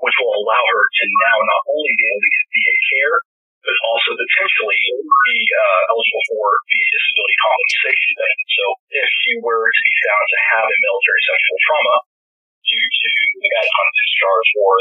which 0.04 0.18
will 0.20 0.36
allow 0.36 0.64
her 0.68 0.84
to 0.84 1.04
now 1.24 1.38
not 1.48 1.64
only 1.72 1.92
be 1.96 2.04
able 2.04 2.24
to 2.24 2.34
get 2.36 2.44
VA 2.52 2.76
care, 2.92 3.16
but 3.64 3.76
also 3.88 4.12
potentially 4.12 4.84
be 5.00 5.40
uh, 5.56 5.82
eligible 5.96 6.26
for 6.36 6.48
VA 6.68 6.84
disability 6.92 7.38
compensation. 7.40 8.12
So 8.60 8.64
if 8.92 9.10
she 9.24 9.32
were 9.40 9.66
to 9.72 9.82
be 9.88 9.96
found 10.04 10.26
to 10.28 10.40
have 10.52 10.68
a 10.68 10.78
military 10.84 11.22
sexual 11.24 11.58
trauma 11.64 11.96
due 12.68 12.88
to 12.92 13.12
the 13.40 13.50
kind 13.56 13.88
of 13.88 13.96
discharge 13.96 14.50
or 14.60 14.74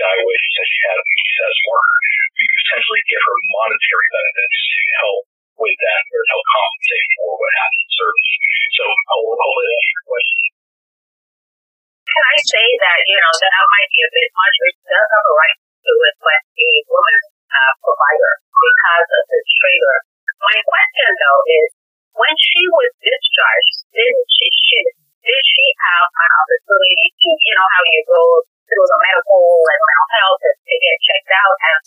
evaluation 0.00 0.50
that 0.56 0.68
she 0.72 0.78
had 0.88 0.96
a 0.96 1.04
status 1.04 1.60
marker, 1.68 1.96
we 2.40 2.44
could 2.48 2.60
potentially 2.64 3.02
give 3.04 3.20
her 3.20 3.36
monetary 3.60 4.08
benefits 4.16 4.56
to 4.64 4.80
help 5.04 5.24
with 5.60 5.76
that 5.76 6.02
or 6.08 6.22
help 6.32 6.44
compensate 6.56 7.08
for 7.20 7.30
what 7.36 7.52
happened 7.52 7.84
in 7.84 7.92
service. 7.92 8.30
So 8.80 8.84
I 8.88 9.14
will 9.20 9.36
hopefully 9.36 9.66
that 9.68 9.76
answers 9.76 9.92
your 9.92 10.06
question. 10.08 10.49
Can 12.10 12.24
I 12.26 12.36
say 12.42 12.66
that, 12.82 12.98
you 13.06 13.18
know, 13.22 13.32
that 13.38 13.62
might 13.70 13.90
be 13.94 14.00
a 14.02 14.10
bit 14.10 14.30
much, 14.34 14.54
but 14.58 14.70
she 14.74 14.84
does 14.90 15.08
have 15.14 15.26
a 15.30 15.34
right 15.38 15.58
to 15.62 15.90
request 15.94 16.46
a 16.58 16.70
woman 16.90 17.18
uh, 17.54 17.72
provider 17.86 18.32
because 18.50 19.08
of 19.14 19.24
the 19.30 19.40
trigger. 19.46 19.96
My 20.42 20.58
question 20.58 21.10
though 21.22 21.42
is, 21.46 21.68
when 22.18 22.34
she 22.34 22.62
was 22.66 22.90
discharged, 22.98 23.76
did 23.94 24.14
she, 24.26 24.46
she 24.50 24.78
did 25.22 25.42
she 25.46 25.66
have 25.70 26.06
an 26.10 26.30
opportunity 26.34 27.06
to, 27.14 27.28
you 27.30 27.54
know, 27.54 27.68
how 27.78 27.82
you 27.86 28.00
go 28.10 28.22
through 28.66 28.86
the 28.90 28.98
medical 29.06 29.42
and 29.70 29.80
mental 29.86 30.08
health 30.18 30.38
to, 30.42 30.50
to 30.50 30.74
get 30.80 30.96
checked 31.06 31.30
out 31.30 31.54
and 31.54 31.78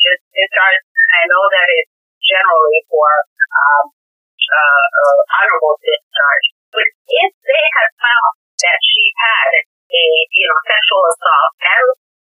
just 0.00 0.22
discharged? 0.32 0.86
I 0.86 1.22
know 1.28 1.44
that 1.52 1.66
it's 1.68 1.92
generally 2.24 2.80
for 2.88 3.08
um, 3.28 3.84
uh, 3.92 4.84
uh, 4.86 5.18
honorable 5.36 5.76
discharge, 5.82 6.46
but 6.72 6.86
if 6.86 7.30
they 7.44 7.64
had 7.76 7.90
found 8.00 8.32
that 8.62 8.78
she 8.80 9.02
had 9.12 9.50
a, 9.60 10.04
you 10.30 10.46
know, 10.46 10.60
sexual 10.66 11.02
assault 11.10 11.52
and 11.58 11.86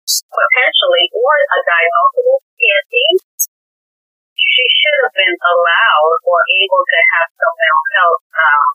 potentially 0.06 1.06
or 1.16 1.36
a 1.36 1.60
diagnosis 1.66 2.26
of 2.32 2.40
PTSD, 2.46 2.96
she 4.56 4.64
should 4.72 4.98
have 5.04 5.16
been 5.16 5.36
allowed 5.36 6.20
or 6.24 6.40
able 6.64 6.84
to 6.86 7.00
have 7.18 7.28
some 7.34 7.56
mental 7.60 7.88
health 7.98 8.24
um, 8.40 8.68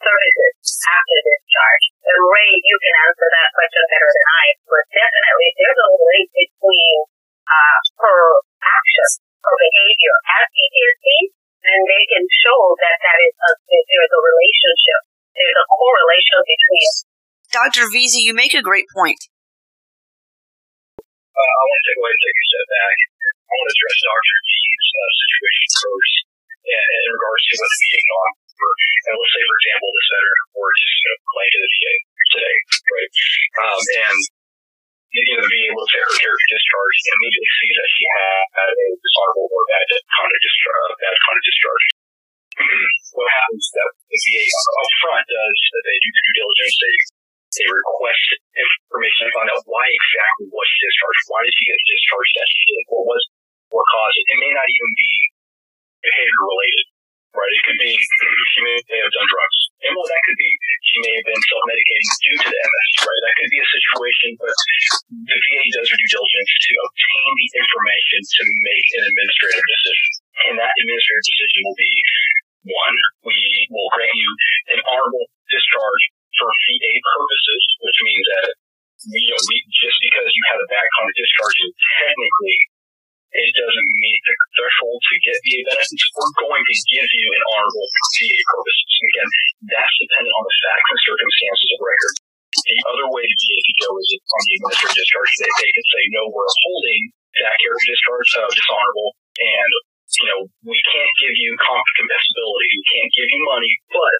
services 0.00 0.54
after 0.80 1.18
discharge. 1.26 1.84
And 2.08 2.18
Ray, 2.24 2.52
you 2.56 2.76
can 2.80 2.94
answer 3.04 3.28
that 3.28 3.48
question 3.52 3.84
better 3.90 4.10
than 4.10 4.26
I, 4.30 4.44
but 4.64 4.84
definitely 4.94 5.48
there's 5.60 5.80
a 5.80 5.90
link 6.00 6.28
between 6.32 6.96
uh, 7.44 7.78
her 8.00 8.20
actions, 8.64 9.12
her 9.44 9.56
behavior 9.60 10.14
as 10.40 10.44
PTSD, 10.54 11.08
and 11.60 11.80
they 11.84 12.04
can 12.08 12.24
show 12.24 12.60
that 12.80 12.96
that 12.96 13.18
is 13.20 13.34
a, 13.36 13.50
there's 13.68 14.12
a 14.16 14.22
relationship. 14.24 15.00
There's 15.36 15.58
a 15.60 15.66
correlation 15.68 16.38
between. 16.48 16.90
Dr. 17.70 17.86
Veazie, 17.86 18.26
you 18.26 18.34
make 18.34 18.50
a 18.50 18.62
great 18.62 18.86
point 18.90 19.30
uh, 21.40 21.52
I 21.56 21.62
want 21.64 21.78
to 21.80 21.86
take 21.88 21.98
away 22.00 22.12
take 22.12 22.36
a 22.36 22.46
step 22.50 22.66
back. 22.68 22.96
I 23.40 23.52
want 23.54 23.66
to 23.70 23.74
address 23.74 23.98
Dr. 24.02 24.36
G's 24.50 24.86
uh, 24.90 25.12
situation 25.24 25.68
first 25.80 26.14
in, 26.60 26.84
in 26.84 27.02
regards 27.16 27.42
to 27.48 27.52
what 27.56 27.70
the 27.70 27.78
VA 27.80 27.98
can 28.00 28.14
offer. 28.20 28.70
And 29.00 29.14
let's 29.16 29.32
say, 29.32 29.42
for 29.48 29.56
example, 29.56 29.88
this 29.96 30.08
veteran 30.10 30.38
reports 30.50 30.82
you 30.84 31.06
know, 31.08 31.16
claim 31.32 31.50
to 31.50 31.60
the 31.64 31.70
VA 31.70 31.94
today, 32.30 32.56
right? 32.92 33.10
Um, 33.64 33.82
and 34.04 34.18
even 54.80 54.92
be 54.96 55.12
behavior 56.00 56.42
related, 56.48 56.86
right? 57.36 57.52
It 57.52 57.62
could 57.68 57.80
be 57.80 57.92
she 57.92 58.60
may 58.64 58.80
have 58.80 59.12
done 59.12 59.28
drugs. 59.28 59.58
And 59.84 59.92
well, 59.92 60.08
that 60.08 60.22
could 60.24 60.40
be 60.40 60.50
she 60.88 60.98
may 61.04 61.12
have 61.20 61.26
been 61.28 61.42
self-medicating 61.52 62.08
due 62.24 62.38
to 62.40 62.48
the 62.48 62.60
MS, 62.64 62.88
right? 63.04 63.20
That 63.28 63.36
could 63.36 63.52
be 63.52 63.60
a 63.60 63.68
situation, 63.68 64.28
but 64.40 64.56
the 65.28 65.36
VA 65.36 65.64
does 65.76 65.88
her 65.92 65.98
due 66.00 66.12
diligence 66.16 66.50
to 66.56 66.72
obtain 66.80 67.30
the 67.36 67.48
information 67.60 68.20
to 68.24 68.42
make 68.64 68.86
an 68.96 69.02
administrative 69.04 69.66
decision. 69.68 70.08
And 70.48 70.54
that 70.56 70.72
administrative 70.72 71.26
decision 71.28 71.60
will 71.68 71.80
be 71.80 71.92
one, 72.68 72.96
we 73.24 73.38
will 73.72 73.88
grant 73.92 74.16
you 74.16 74.30
an 74.76 74.80
honorable 74.84 75.28
discharge 75.48 76.02
for 76.36 76.48
VA 76.48 76.92
purposes, 77.16 77.62
which 77.84 77.98
means 78.04 78.26
that 78.36 78.48
you 79.08 79.32
know, 79.32 79.40
we, 79.48 79.56
just 79.72 79.96
because 79.96 80.28
you 80.28 80.42
had 80.52 80.60
a 80.60 80.68
bad 80.68 80.84
conduct 80.84 81.16
discharge 81.16 81.56
and 81.64 81.72
technically 82.04 82.56
it 83.40 83.54
doesn't 83.56 83.88
meet 84.00 84.20
the 84.26 84.34
threshold 84.56 85.00
to 85.00 85.14
get 85.24 85.36
VA 85.40 85.60
benefits, 85.72 86.04
we're 86.12 86.36
going 86.44 86.64
to 86.64 86.74
give 86.92 87.08
you 87.08 87.26
an 87.32 87.42
honorable 87.56 87.86
for 87.88 88.04
VA 88.20 88.40
purposes. 88.52 88.92
Again, 89.00 89.28
that's 89.70 89.94
dependent 90.00 90.34
on 90.36 90.44
the 90.44 90.56
facts 90.66 90.88
and 90.92 91.00
circumstances 91.08 91.68
of 91.74 91.80
record. 91.80 92.14
The 92.50 92.78
other 92.90 93.06
way 93.14 93.22
the 93.24 93.38
VA 93.38 93.58
could 93.62 93.80
go 93.86 93.90
is 93.96 94.10
on 94.18 94.42
the 94.42 94.54
administrative 94.58 94.98
discharge, 94.98 95.32
they, 95.38 95.50
they 95.50 95.70
could 95.70 95.88
say, 95.88 96.02
no, 96.10 96.22
we're 96.34 96.50
holding 96.66 97.00
that 97.38 97.54
character 97.62 97.86
discharge 97.86 98.28
uh, 98.42 98.50
dishonorable, 98.50 99.10
and 99.38 99.70
you 100.18 100.26
know 100.26 100.40
we 100.66 100.78
can't 100.90 101.14
give 101.22 101.34
you 101.38 101.54
compensability, 101.62 102.68
we 102.74 102.86
can't 102.90 103.12
give 103.14 103.28
you 103.30 103.40
money, 103.46 103.72
but 103.94 104.16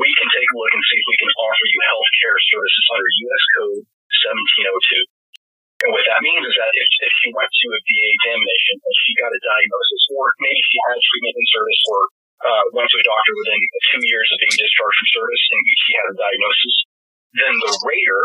we 0.00 0.08
can 0.16 0.28
take 0.32 0.48
a 0.48 0.56
look 0.56 0.72
and 0.72 0.84
see 0.88 0.96
if 0.96 1.06
we 1.06 1.18
can 1.20 1.32
offer 1.36 1.66
you 1.68 1.80
health 1.92 2.10
care 2.24 2.38
services 2.40 2.86
under 2.96 3.08
U.S. 3.28 3.44
Code 3.60 3.84
1702. 4.24 5.19
And 5.80 5.90
what 5.96 6.04
that 6.04 6.20
means 6.20 6.44
is 6.44 6.56
that 6.60 6.72
if, 6.76 6.88
if 7.08 7.12
she 7.24 7.28
went 7.32 7.48
to 7.48 7.66
a 7.72 7.80
VA 7.80 8.08
examination 8.20 8.74
and 8.84 8.94
she 9.00 9.12
got 9.16 9.32
a 9.32 9.40
diagnosis, 9.40 10.02
or 10.12 10.24
maybe 10.36 10.60
she 10.60 10.76
had 10.84 10.96
treatment 11.00 11.36
in 11.40 11.46
service 11.48 11.82
or 11.88 12.00
uh, 12.40 12.64
went 12.76 12.88
to 12.88 13.00
a 13.00 13.08
doctor 13.08 13.32
within 13.32 13.60
two 13.88 14.02
years 14.04 14.28
of 14.28 14.36
being 14.44 14.56
discharged 14.60 14.98
from 15.00 15.08
service 15.16 15.44
and 15.56 15.60
she 15.88 15.92
had 15.96 16.06
a 16.12 16.16
diagnosis, 16.20 16.74
then 17.32 17.52
the 17.64 17.72
rater, 17.88 18.22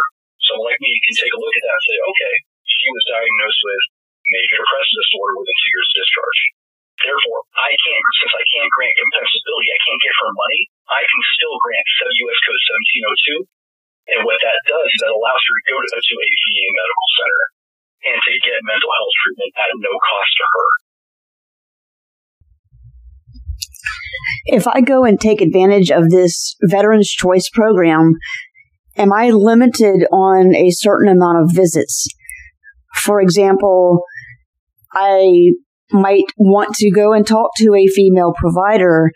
someone 0.51 0.67
like 0.67 0.83
me, 0.83 0.91
can 1.07 1.15
take 1.15 1.31
a 1.31 1.39
look 1.39 1.55
at 1.55 1.63
that 1.63 1.79
and 1.79 1.87
say, 1.87 1.97
okay, 1.99 2.35
she 2.67 2.87
was 2.91 3.03
diagnosed 3.07 3.61
with 3.63 3.83
major 4.27 4.57
depressive 4.59 4.99
disorder 4.99 5.33
within 5.39 5.55
two 5.55 5.71
years 5.71 5.87
of 5.87 5.95
discharge. 5.95 6.41
Therefore, 6.95 7.39
I 7.59 7.71
can't, 7.75 8.07
since 8.23 8.33
I 8.35 8.45
can't 8.55 8.71
grant 8.71 8.95
compensability, 8.99 9.67
I 9.67 9.81
can't 9.83 10.03
give 10.03 10.15
her 10.15 10.31
money, 10.31 10.61
I 10.91 11.01
can 11.03 11.21
still 11.39 11.55
grant 11.59 11.87
US 11.87 12.39
Code 12.43 12.63
1702 13.47 13.54
and 14.05 14.21
what 14.21 14.37
that 14.37 14.59
does 14.69 14.85
is 14.85 14.99
that 15.01 15.13
allows 15.17 15.41
her 15.41 15.55
to 15.57 15.63
go 15.65 15.75
to, 15.81 15.89
to 15.97 16.15
a 16.21 16.29
VA 16.29 16.65
medical 16.69 17.07
center 17.17 17.43
and 18.05 18.17
to 18.21 18.31
get 18.45 18.61
mental 18.61 18.91
health 18.93 19.15
treatment 19.17 19.51
at 19.57 19.69
no 19.81 19.93
cost 19.97 20.33
to 20.37 20.45
her. 20.45 20.69
If 24.45 24.67
I 24.67 24.81
go 24.81 25.05
and 25.05 25.19
take 25.19 25.41
advantage 25.41 25.89
of 25.89 26.09
this 26.09 26.55
Veterans 26.61 27.09
Choice 27.09 27.49
program, 27.49 28.13
am 28.95 29.11
I 29.11 29.31
limited 29.31 30.05
on 30.11 30.53
a 30.55 30.69
certain 30.69 31.09
amount 31.09 31.41
of 31.41 31.55
visits? 31.55 32.07
For 33.01 33.19
example, 33.19 34.03
I 34.93 35.51
might 35.91 36.25
want 36.37 36.75
to 36.75 36.91
go 36.91 37.13
and 37.13 37.25
talk 37.25 37.51
to 37.57 37.73
a 37.75 37.87
female 37.87 38.33
provider 38.37 39.11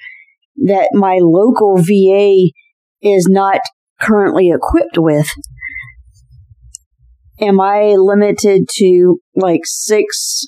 that 0.66 0.90
my 0.94 1.18
local 1.22 1.78
VA 1.78 2.50
is 3.02 3.28
not 3.30 3.62
currently 4.02 4.50
equipped 4.50 4.98
with. 4.98 5.28
Am 7.42 7.60
I 7.60 7.96
limited 7.96 8.68
to 8.78 9.20
like 9.36 9.62
six, 9.64 10.44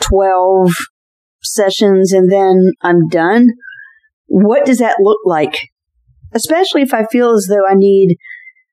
twelve 0.00 0.72
sessions 1.42 2.12
and 2.12 2.30
then 2.30 2.72
I'm 2.82 3.08
done? 3.08 3.48
What 4.26 4.66
does 4.66 4.78
that 4.78 4.96
look 5.00 5.20
like? 5.24 5.56
Especially 6.32 6.82
if 6.82 6.92
I 6.92 7.06
feel 7.10 7.30
as 7.30 7.46
though 7.48 7.66
I 7.68 7.74
need 7.74 8.16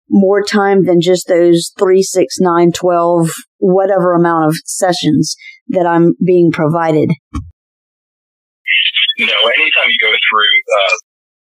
more 0.09 0.43
time 0.43 0.83
than 0.83 1.01
just 1.01 1.27
those 1.27 1.71
three, 1.79 2.03
six, 2.03 2.35
nine, 2.39 2.71
twelve, 2.71 3.29
whatever 3.57 4.13
amount 4.13 4.45
of 4.45 4.55
sessions 4.65 5.35
that 5.69 5.85
I'm 5.87 6.15
being 6.25 6.51
provided. 6.51 7.09
No, 9.19 9.25
anytime 9.25 9.89
you 9.89 9.99
go 10.01 10.11
through 10.11 10.53
uh, 10.77 10.95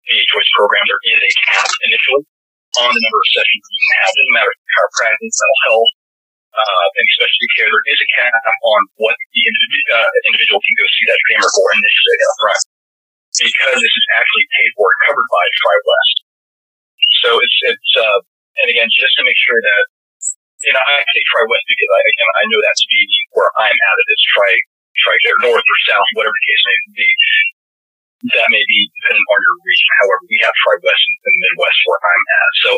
the 0.09 0.17
choice 0.35 0.50
program, 0.57 0.83
there 0.88 0.99
is 1.14 1.23
a 1.23 1.55
cap 1.55 1.71
initially 1.87 2.26
on 2.79 2.89
the 2.95 3.00
number 3.03 3.21
of 3.21 3.29
sessions 3.35 3.62
you 3.67 3.79
can 3.81 3.95
have. 3.99 4.11
It 4.11 4.19
doesn't 4.21 4.37
matter 4.39 4.50
if 4.53 4.59
it's 4.61 4.71
chiropractic, 4.71 5.31
mental 5.31 5.59
health, 5.67 5.93
uh, 6.55 6.87
and 6.95 7.07
specialty 7.19 7.49
care. 7.59 7.69
There 7.71 7.87
is 7.91 7.99
a 7.99 8.09
cap 8.19 8.55
on 8.62 8.81
what 8.99 9.17
the 9.19 9.43
individual, 9.43 9.87
uh, 9.99 10.11
individual 10.31 10.61
can 10.62 10.75
go 10.79 10.87
see 10.87 11.05
that 11.11 11.19
examiner 11.19 11.50
for 11.50 11.67
initially 11.75 12.19
up 12.27 12.35
front 12.39 12.62
because 13.39 13.79
this 13.79 13.95
is 13.95 14.07
actually 14.15 14.47
paid 14.59 14.71
for 14.75 14.87
and 14.91 15.00
covered 15.07 15.29
by 15.31 15.45
TriWest. 15.59 16.17
So 17.23 17.29
it's, 17.39 17.59
it's, 17.71 17.93
uh, 17.99 18.19
and 18.62 18.67
again, 18.71 18.91
just 18.91 19.15
to 19.19 19.23
make 19.23 19.39
sure 19.39 19.61
that, 19.62 19.83
you 20.67 20.73
know, 20.75 20.83
I 20.83 21.00
say 21.00 21.23
TriWest 21.31 21.65
because 21.67 21.91
I, 21.91 22.00
again, 22.05 22.31
I 22.39 22.45
know 22.50 22.61
that 22.67 22.77
to 22.77 22.87
be 22.91 23.03
where 23.35 23.50
I'm 23.57 23.75
at 23.75 23.97
it 24.03 24.09
is 24.11 24.23
Tri, 24.35 24.50
try 25.07 25.15
there, 25.25 25.39
north 25.47 25.65
or 25.65 25.79
south, 25.87 26.09
whatever 26.19 26.35
the 26.35 26.47
case 26.50 26.62
may 26.67 26.79
be. 26.99 27.11
That 28.21 28.53
may 28.53 28.61
be 28.69 28.79
dependent 29.00 29.25
on 29.33 29.41
your 29.41 29.57
region. 29.65 29.89
However, 30.05 30.25
we 30.29 30.37
have 30.45 30.53
TriWest 30.53 31.03
in, 31.09 31.15
in 31.25 31.33
the 31.33 31.41
Midwest 31.41 31.79
where 31.89 32.00
I'm 32.05 32.25
at. 32.29 32.53
So 32.61 32.71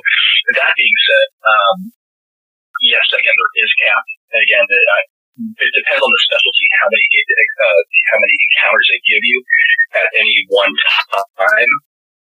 that 0.63 0.71
being 0.79 0.99
said, 1.03 1.27
um, 1.43 1.77
yes, 2.87 3.03
again, 3.11 3.35
there 3.35 3.55
is 3.59 3.71
cap. 3.83 4.05
And 4.31 4.41
again, 4.47 4.63
it, 4.63 4.87
uh, 4.87 5.05
it 5.67 5.73
depends 5.83 5.99
on 5.99 6.13
the 6.15 6.23
specialty, 6.31 6.67
how 6.79 6.89
many, 6.95 7.07
uh, 7.11 7.83
how 8.15 8.19
many 8.23 8.37
encounters 8.39 8.87
they 8.87 9.01
give 9.03 9.23
you 9.27 9.39
at 9.99 10.09
any 10.15 10.47
one 10.47 10.71
time. 11.35 11.73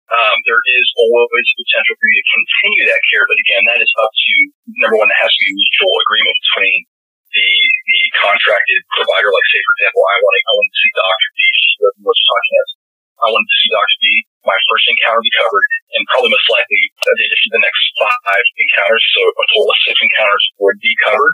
Um, 0.07 0.37
there 0.47 0.63
is 0.63 0.87
always 0.95 1.47
potential 1.59 1.95
for 1.99 2.07
you 2.07 2.15
to 2.15 2.27
continue 2.31 2.83
that 2.87 3.01
care, 3.11 3.27
but 3.27 3.35
again, 3.43 3.63
that 3.67 3.83
is 3.83 3.91
up 3.99 4.11
to 4.11 4.33
number 4.79 4.95
one. 4.95 5.07
That 5.11 5.19
has 5.19 5.31
to 5.35 5.41
be 5.43 5.51
mutual 5.51 5.91
agreement 5.99 6.37
between 6.47 6.79
the 7.27 7.49
the 7.91 7.99
contracted 8.23 8.79
provider. 8.95 9.27
Like, 9.27 9.47
say, 9.51 9.59
for 9.67 9.73
example, 9.83 10.03
I 10.07 10.15
want 10.23 10.31
to 10.31 10.41
I 10.47 10.51
want 10.55 10.67
to 10.71 10.77
see 10.79 10.91
Doctor 10.95 11.29
B. 11.35 11.39
She 11.43 11.71
was 12.07 12.19
talking 12.23 12.53
as 12.55 12.69
I 13.17 13.27
wanted 13.33 13.49
to 13.49 13.57
see 13.57 13.69
Doctor 13.73 13.97
B. 14.01 14.07
My 14.45 14.59
first 14.69 14.85
encounter 14.87 15.21
be 15.25 15.33
covered, 15.41 15.67
and 15.97 16.05
probably 16.07 16.31
most 16.31 16.47
likely 16.53 16.81
the 17.01 17.25
addition 17.25 17.49
the 17.51 17.65
next 17.65 17.83
five 17.97 18.45
encounters, 18.61 19.03
so 19.17 19.21
a 19.25 19.45
total 19.51 19.73
of 19.73 19.79
six 19.83 19.95
encounters 19.97 20.43
would 20.61 20.79
be 20.79 20.93
covered. 21.03 21.33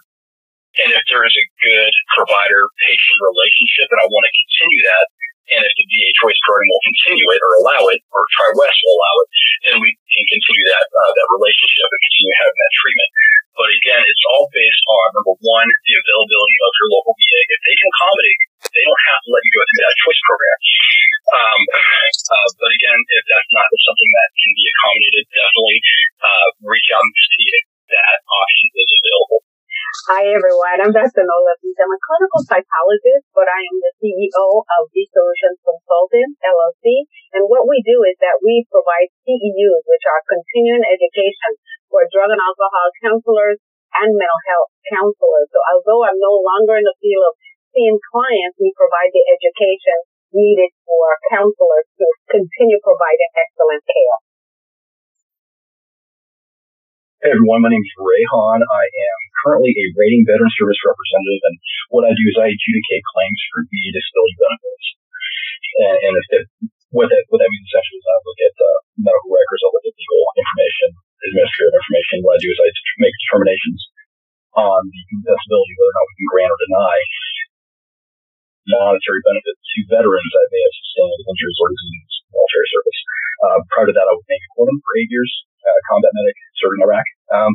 And 0.81 0.89
if 0.89 1.03
there 1.05 1.21
is 1.21 1.35
a 1.37 1.45
good 1.61 1.93
provider-patient 2.17 3.19
relationship, 3.21 3.93
and 3.93 4.01
I 4.01 4.09
want 4.09 4.25
to 4.25 4.33
continue 4.33 4.81
that, 4.89 5.05
and 5.53 5.61
if 5.61 5.73
the 5.75 5.85
VA 5.85 6.09
choice 6.23 6.39
program 6.47 6.71
will 6.71 6.87
continue 6.87 7.27
it 7.35 7.41
or 7.43 7.51
allow 7.59 7.83
it, 7.91 7.99
or 8.15 8.23
TriWest 8.31 8.79
will 8.79 8.95
allow 8.95 9.15
it, 9.21 9.27
then 9.67 9.75
we 9.83 9.91
can 9.91 10.25
continue 10.33 10.65
that 10.71 10.87
uh, 10.87 11.11
that 11.13 11.27
relationship 11.35 11.83
and 11.83 12.01
continue 12.09 12.35
having 12.41 12.57
that 12.63 12.73
treatment. 12.79 13.11
But 13.53 13.69
again, 13.75 14.01
it's 14.01 14.25
all 14.33 14.47
based 14.49 14.83
on 14.87 15.05
number 15.19 15.35
one, 15.35 15.69
the 15.83 15.95
availability 15.99 16.57
of 16.63 16.71
your 16.79 16.89
local 16.95 17.13
VA. 17.13 17.41
If 17.43 17.61
they 17.61 17.75
can 17.75 17.87
accommodate, 17.91 18.39
they 18.71 18.83
don't 18.87 19.03
have 19.13 19.21
to 19.21 19.29
let 19.29 19.43
you 19.45 19.51
go 19.53 19.61
through 19.67 19.83
that 19.83 19.97
choice 20.01 20.21
program. 20.25 20.57
Um, 21.33 21.61
uh, 21.65 22.49
but 22.61 22.71
again, 22.77 22.99
if 23.09 23.23
that's 23.25 23.51
not 23.57 23.65
something 23.65 24.11
that 24.13 24.29
can 24.37 24.53
be 24.53 24.65
accommodated, 24.69 25.23
definitely 25.33 25.79
uh, 26.21 26.47
reach 26.61 26.89
out 26.93 27.01
and 27.01 27.13
see 27.33 27.47
if 27.57 27.65
that 27.89 28.17
option 28.21 28.67
is 28.77 28.89
available. 29.01 29.41
Hi 30.13 30.23
everyone, 30.29 30.77
I'm 30.77 30.93
Dr. 30.93 31.25
Nola. 31.25 31.53
I'm 31.57 31.89
a 31.89 32.01
clinical 32.05 32.41
psychologist, 32.45 33.25
but 33.33 33.49
I 33.49 33.61
am 33.65 33.77
the 33.81 33.93
CEO 33.97 34.45
of 34.61 34.81
V 34.93 35.09
Solutions 35.09 35.57
Consulting 35.65 36.37
LLC. 36.37 37.09
And 37.33 37.49
what 37.49 37.65
we 37.65 37.81
do 37.81 38.05
is 38.05 38.13
that 38.21 38.37
we 38.45 38.69
provide 38.69 39.09
CEUs, 39.25 39.83
which 39.89 40.05
are 40.05 40.21
continuing 40.29 40.85
education 40.85 41.57
for 41.89 42.05
drug 42.13 42.29
and 42.29 42.41
alcohol 42.45 42.93
counselors 43.01 43.57
and 43.97 44.13
mental 44.13 44.41
health 44.53 44.69
counselors. 44.85 45.49
So 45.49 45.57
although 45.65 46.05
I'm 46.05 46.21
no 46.21 46.45
longer 46.45 46.77
in 46.77 46.85
the 46.85 46.97
field 47.01 47.25
of 47.25 47.35
seeing 47.73 47.97
clients, 48.13 48.61
we 48.61 48.69
provide 48.77 49.09
the 49.09 49.25
education 49.33 49.97
needed 50.33 50.71
for 50.83 51.05
counselors 51.29 51.87
to 52.01 52.05
continue 52.33 52.81
providing 52.81 53.31
excellent 53.37 53.83
care. 53.85 54.17
Hey 57.23 57.31
everyone, 57.31 57.63
my 57.63 57.71
name 57.71 57.79
is 57.79 57.95
Ray 57.95 58.25
Hahn. 58.27 58.59
I 58.59 58.83
am 58.83 59.19
currently 59.47 59.71
a 59.71 59.85
rating 59.95 60.27
veteran 60.27 60.51
service 60.59 60.81
representative, 60.83 61.43
and 61.47 61.55
what 61.87 62.03
I 62.03 62.11
do 62.11 62.25
is 62.27 62.35
I 62.35 62.51
adjudicate 62.51 63.03
claims 63.15 63.39
for 63.47 63.63
VA 63.63 63.89
disability 63.95 64.35
benefits. 64.43 64.85
And, 65.73 65.95
and 66.03 66.13
if, 66.19 66.25
what, 66.91 67.07
that, 67.07 67.23
what 67.31 67.39
that 67.39 67.47
means 67.47 67.65
essentially 67.71 68.03
is 68.03 68.05
I 68.11 68.19
look 68.27 68.39
at 68.43 68.55
uh, 68.59 68.79
medical 69.07 69.31
records, 69.31 69.61
I 69.63 69.69
look 69.71 69.87
at 69.87 69.95
legal 69.95 70.21
information, 70.35 70.87
administrative 71.31 71.75
information. 71.79 72.15
What 72.27 72.35
I 72.35 72.43
do 72.43 72.49
is 72.51 72.59
I 72.59 72.69
make 72.99 73.15
determinations 73.23 73.81
on 74.53 74.79
the 74.85 75.01
compensability, 75.09 75.73
whether 75.79 75.89
or 75.89 75.97
not 75.97 76.09
we 76.11 76.15
can 76.19 76.27
grant 76.27 76.51
or 76.53 76.59
deny 76.59 76.97
monetary 78.67 79.21
benefit 79.27 79.52
to 79.52 79.52
veterans 79.93 80.31
that 80.33 80.47
may 80.49 80.61
have 80.65 80.75
sustained 80.81 81.21
injuries 81.29 81.59
or 81.61 81.69
disease 81.69 82.13
in 82.17 82.29
military 82.33 82.67
service. 82.73 82.99
Uh, 83.43 83.57
prior 83.69 83.87
to 83.89 83.95
that, 83.95 84.09
I 84.09 84.13
was 84.13 84.25
Navy 84.25 84.47
corpsman 84.57 84.79
for 84.81 84.93
eight 84.97 85.11
years, 85.13 85.31
uh, 85.61 85.79
combat 85.89 86.13
medic, 86.17 86.37
served 86.57 86.75
in 86.79 86.85
Iraq. 86.89 87.07
Um, 87.29 87.51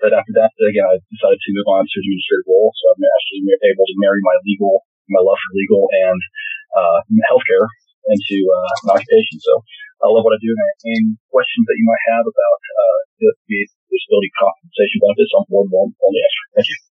but 0.00 0.12
after 0.12 0.32
that, 0.36 0.52
again, 0.60 0.86
I 0.86 1.00
decided 1.08 1.40
to 1.40 1.50
move 1.56 1.68
on 1.72 1.84
to 1.84 1.96
the 1.96 2.04
administrative 2.04 2.48
role. 2.48 2.70
So 2.76 2.84
I'm 2.92 3.00
actually 3.00 3.40
able 3.48 3.86
to 3.88 3.96
marry 4.00 4.20
my 4.20 4.36
legal, 4.44 4.84
my 5.08 5.20
love 5.24 5.40
for 5.40 5.52
legal 5.56 5.82
and 5.88 6.20
uh, 6.76 6.98
healthcare 7.32 7.66
into 8.12 8.36
uh, 8.44 8.72
an 8.86 8.88
occupation. 8.92 9.40
So 9.40 9.52
I 10.04 10.12
love 10.12 10.22
what 10.22 10.36
I 10.36 10.40
do. 10.40 10.52
And 10.52 10.60
any 10.84 11.16
questions 11.32 11.64
that 11.64 11.76
you 11.80 11.86
might 11.88 12.04
have 12.12 12.24
about 12.28 12.60
uh, 12.60 12.98
disability 13.16 14.30
compensation 14.36 14.98
benefits, 15.00 15.32
I'm 15.32 15.48
more 15.48 15.64
than 15.64 15.72
willing 15.72 15.96
answer. 15.96 16.44
Thank 16.60 16.68
you. 16.68 16.95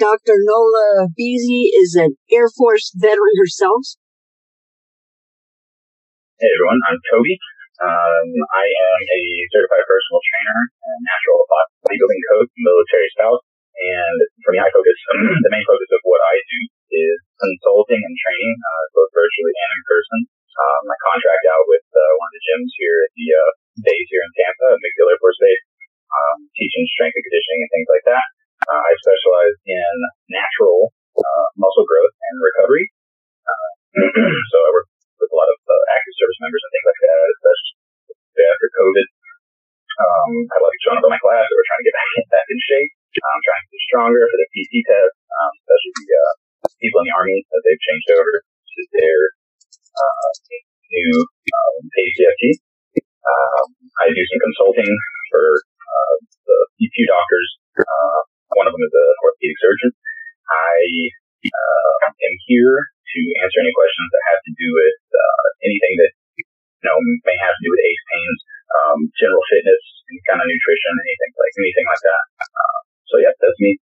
Dr. 0.00 0.40
Nola 0.48 1.12
Veazie 1.12 1.76
is 1.76 1.92
an 1.92 2.16
Air 2.32 2.48
Force 2.48 2.88
veteran 2.96 3.36
herself. 3.36 3.84
Hey 6.40 6.48
everyone, 6.48 6.80
I'm 6.88 6.96
Toby. 7.12 7.36
Um, 7.84 8.28
I 8.48 8.64
am 8.64 9.00
a 9.04 9.20
certified 9.52 9.84
personal 9.84 10.24
trainer 10.24 10.60
and 10.72 10.98
natural 11.04 11.44
bodybuilding 11.84 12.22
coach, 12.32 12.48
military 12.64 13.12
spouse, 13.12 13.44
and 13.76 14.18
for 14.40 14.56
me, 14.56 14.64
I 14.64 14.72
focus, 14.72 14.96
the 15.44 15.52
main 15.52 15.68
focus 15.68 15.92
of 15.92 16.00
what 16.08 16.24
I 16.24 16.34
do 16.48 16.60
is 16.96 17.16
consulting 17.36 18.00
and 18.00 18.16
training, 18.24 18.56
uh, 18.56 18.84
both 18.96 19.12
virtually 19.12 19.52
and 19.52 19.70
in 19.76 19.82
person. 19.84 20.18
Um, 20.48 20.82
I 20.88 20.96
contract 21.12 21.44
out 21.44 21.64
with 21.68 21.84
uh, 21.92 22.00
one 22.16 22.28
of 22.32 22.34
the 22.40 22.44
gyms 22.48 22.72
here 22.80 23.04
at 23.04 23.12
the 23.20 23.28
uh, 23.36 23.50
base 23.84 24.08
here 24.08 24.24
in 24.24 24.32
Tampa, 24.32 24.80
MacDill 24.80 25.12
Air 25.12 25.20
Force 25.20 25.36
Base, 25.44 25.64
um, 26.08 26.48
teaching 26.56 26.88
strength 26.88 27.20
and 27.20 27.24
conditioning 27.28 27.60
and 27.68 27.72
things 27.76 27.92
like 27.92 28.08
that. 28.08 28.39
Uh, 28.68 28.82
I 28.84 28.92
specialize 29.00 29.56
in 29.64 29.94
natural 30.28 30.92
uh, 31.16 31.46
muscle 31.56 31.86
growth 31.88 32.12
and 32.12 32.36
recovery. 32.40 32.84
Uh, 33.46 33.70
so 34.52 34.56
I 34.60 34.68
work 34.76 34.88
with 35.16 35.30
a 35.32 35.36
lot 35.36 35.48
of 35.48 35.58
uh, 35.64 35.82
active 35.96 36.14
service 36.20 36.40
members 36.44 36.62
and 36.64 36.70
things 36.76 36.88
like 36.88 37.00
that, 37.00 37.26
especially 37.40 38.44
after 38.50 38.68
COVID. 38.76 39.06
Um, 40.00 40.32
I 40.48 40.56
like 40.64 40.80
showing 40.80 40.98
up 41.00 41.08
in 41.08 41.12
my 41.12 41.20
class 41.20 41.44
that 41.44 41.56
we're 41.56 41.68
trying 41.68 41.82
to 41.84 41.88
get 41.88 41.96
back 42.00 42.10
in, 42.16 42.24
back 42.32 42.48
in 42.48 42.58
shape. 42.64 42.92
I'm 43.20 43.42
trying 43.42 43.62
to 43.64 43.70
get 43.74 43.82
stronger 43.90 44.22
for 44.22 44.38
the 44.38 44.48
PT 44.54 44.72
test, 44.86 45.14
um, 45.34 45.52
especially 45.66 45.92
the 45.98 46.08
uh, 46.14 46.34
people 46.78 46.98
in 47.02 47.06
the 47.10 47.16
Army 47.16 47.38
that 47.50 47.60
they've 47.66 47.84
changed 47.84 48.08
over 48.14 48.32
to 48.38 48.80
their 48.94 49.18
uh, 49.98 50.28
new 50.94 51.12
um, 51.26 51.80
ACFT. 51.90 52.42
Um, 53.02 53.66
I 54.00 54.14
do 54.14 54.24
some 54.30 54.40
consulting 54.46 54.90
for 55.34 55.44
uh, 55.58 56.14
the 56.48 56.56
few 56.78 57.06
doctors 57.10 57.48
uh, 57.82 58.20
of 58.82 58.90
them 58.90 59.06
an 59.06 59.18
orthopedic 59.24 59.58
surgeon. 59.60 59.90
I 60.50 60.76
uh, 61.46 61.92
am 62.08 62.34
here 62.48 62.76
to 62.80 63.20
answer 63.44 63.58
any 63.62 63.74
questions 63.74 64.08
that 64.12 64.22
have 64.34 64.42
to 64.44 64.52
do 64.56 64.68
with 64.72 64.98
uh, 65.14 65.44
anything 65.64 65.94
that 66.00 66.12
you 66.36 66.84
know 66.88 66.96
may 67.24 67.36
have 67.40 67.54
to 67.54 67.62
do 67.62 67.70
with 67.70 67.82
ache 67.84 68.04
pains 68.10 68.40
general 69.18 69.42
fitness 69.50 69.82
and 70.08 70.18
kind 70.30 70.40
of 70.40 70.46
nutrition, 70.46 70.92
anything 70.94 71.30
like 71.36 71.54
anything 71.58 71.86
like 71.86 72.02
that. 72.06 72.22
Uh, 72.40 72.78
so 73.10 73.14
yeah, 73.20 73.34
that's 73.36 73.60
me. 73.60 73.76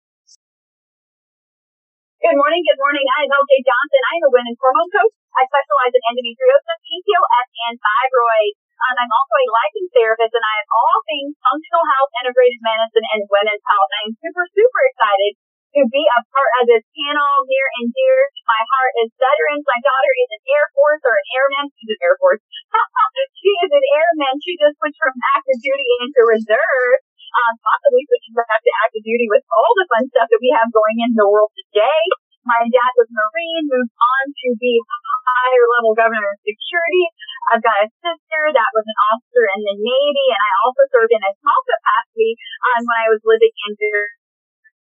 Good 2.19 2.35
morning, 2.35 2.63
good 2.67 2.81
morning. 2.83 3.07
I 3.15 3.25
am 3.25 3.31
LJ 3.31 3.53
Johnson. 3.63 4.03
I 4.03 4.15
am 4.19 4.27
a 4.27 4.31
women's 4.35 4.59
hormone 4.59 4.91
coach. 4.91 5.15
I 5.39 5.47
specialize 5.47 5.95
in 5.95 6.03
endometriosis, 6.03 6.79
PCOS, 6.83 7.49
and 7.71 7.75
fibroids. 7.79 8.59
Um, 8.79 8.95
I'm 8.95 9.11
also 9.11 9.35
a 9.35 9.47
licensed 9.51 9.95
therapist, 9.95 10.33
and 10.39 10.47
I 10.47 10.55
have 10.63 10.71
all 10.71 10.97
things 11.11 11.35
functional 11.43 11.85
health, 11.99 12.11
integrated 12.23 12.63
medicine, 12.63 13.07
and 13.11 13.27
women's 13.27 13.65
health. 13.67 13.91
I 13.91 14.01
am 14.07 14.15
super, 14.23 14.45
super 14.55 14.81
excited 14.95 15.33
to 15.77 15.83
be 15.93 16.01
a 16.01 16.21
part 16.33 16.51
of 16.63 16.65
this 16.71 16.85
panel 16.97 17.45
near 17.45 17.67
and 17.83 17.93
dear 17.93 18.17
to 18.33 18.43
my 18.49 18.63
heart 18.73 18.93
is 19.05 19.13
veterans. 19.21 19.69
My 19.69 19.81
daughter 19.85 20.13
is 20.17 20.31
an 20.33 20.43
Air 20.49 20.67
Force 20.73 21.03
or 21.05 21.13
an 21.13 21.27
airman. 21.37 21.65
She's 21.77 21.93
an 21.93 22.01
Air 22.01 22.17
Force. 22.17 22.41
she 23.41 23.51
is 23.67 23.71
an 23.75 23.87
airman. 23.93 24.35
She 24.41 24.57
just 24.57 24.81
switched 24.81 25.03
from 25.03 25.19
active 25.37 25.59
duty 25.61 25.89
into 26.01 26.21
reserve. 26.25 26.99
Um, 27.29 27.55
possibly 27.61 28.09
switching 28.09 28.33
back 28.41 28.63
to 28.65 28.73
active 28.89 29.05
duty 29.05 29.29
with 29.29 29.45
all 29.53 29.73
the 29.77 29.85
fun 29.93 30.09
stuff 30.09 30.33
that 30.33 30.41
we 30.41 30.49
have 30.57 30.73
going 30.73 31.05
in 31.05 31.13
the 31.13 31.29
world 31.29 31.53
today. 31.53 32.03
My 32.49 32.65
dad 32.65 32.93
was 32.97 33.13
Marine, 33.13 33.69
moved 33.69 33.93
on 33.93 34.25
to 34.33 34.49
be 34.57 34.81
a 34.81 34.99
higher 35.29 35.67
level 35.77 35.93
governor 35.93 36.33
of 36.33 36.41
security. 36.41 37.05
I've 37.53 37.61
got 37.61 37.85
a 37.85 37.93
sister 38.01 38.43
that 38.57 38.71
was 38.73 38.89
an 38.89 38.99
officer 39.13 39.45
in 39.53 39.61
the 39.69 39.77
Navy, 39.77 40.27
and 40.33 40.41
I 40.41 40.53
also 40.65 40.83
served 40.89 41.13
in 41.13 41.21
a 41.21 41.37
small 41.45 41.61
capacity 41.61 42.41
um, 42.73 42.89
when 42.89 42.99
I 43.05 43.09
was 43.13 43.21
living 43.29 43.53
in 43.53 43.73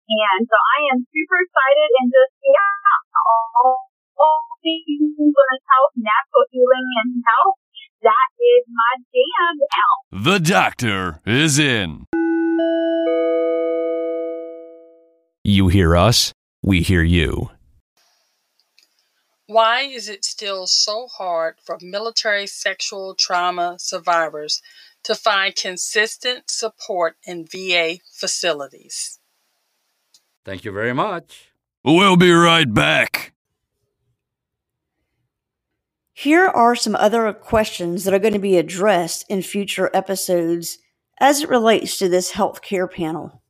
and 0.06 0.46
so 0.46 0.54
I 0.54 0.78
am 0.94 1.02
super 1.10 1.38
excited 1.42 1.90
and 1.98 2.08
just, 2.14 2.34
yeah, 2.38 2.94
all, 3.26 3.90
all 4.14 4.46
things 4.62 5.18
women's 5.18 5.66
health, 5.66 5.94
natural 5.98 6.46
healing, 6.54 6.86
and 7.02 7.22
health. 7.26 7.58
That 8.02 8.28
is 8.38 8.62
my 8.70 8.92
jam 9.10 9.54
now. 9.66 9.92
The 10.22 10.38
doctor 10.38 11.20
is 11.26 11.58
in. 11.58 12.06
You 15.42 15.68
hear 15.68 15.96
us, 15.96 16.32
we 16.62 16.82
hear 16.82 17.02
you. 17.02 17.50
Why 19.46 19.82
is 19.82 20.08
it 20.08 20.24
still 20.24 20.66
so 20.66 21.06
hard 21.06 21.56
for 21.62 21.78
military 21.80 22.48
sexual 22.48 23.14
trauma 23.14 23.76
survivors 23.78 24.60
to 25.04 25.14
find 25.14 25.54
consistent 25.54 26.50
support 26.50 27.16
in 27.24 27.46
VA 27.46 27.98
facilities? 28.12 29.20
Thank 30.44 30.64
you 30.64 30.72
very 30.72 30.92
much. 30.92 31.52
We'll 31.84 32.16
be 32.16 32.32
right 32.32 32.72
back. 32.72 33.34
Here 36.12 36.46
are 36.46 36.74
some 36.74 36.96
other 36.96 37.32
questions 37.32 38.02
that 38.04 38.14
are 38.14 38.18
going 38.18 38.32
to 38.32 38.40
be 38.40 38.56
addressed 38.56 39.26
in 39.28 39.42
future 39.42 39.90
episodes 39.94 40.78
as 41.20 41.42
it 41.42 41.48
relates 41.48 41.98
to 41.98 42.08
this 42.08 42.32
healthcare 42.32 42.90
panel. 42.90 43.42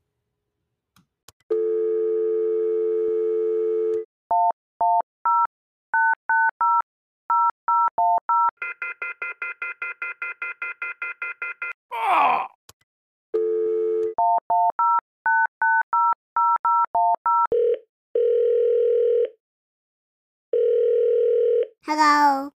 Hello. 21.88 22.50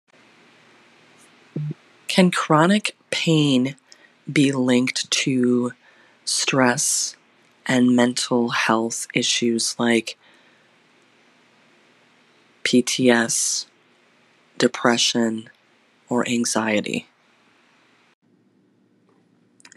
Can 2.08 2.32
chronic 2.32 2.98
pain 3.12 3.76
be 4.32 4.52
linked 4.52 5.12
to 5.12 5.74
stress 6.26 7.15
and 7.68 7.96
mental 7.96 8.50
health 8.50 9.06
issues 9.13 9.76
like 9.78 10.18
PTS, 12.63 13.68
depression, 14.58 15.52
or 16.10 16.28
anxiety? 16.28 17.08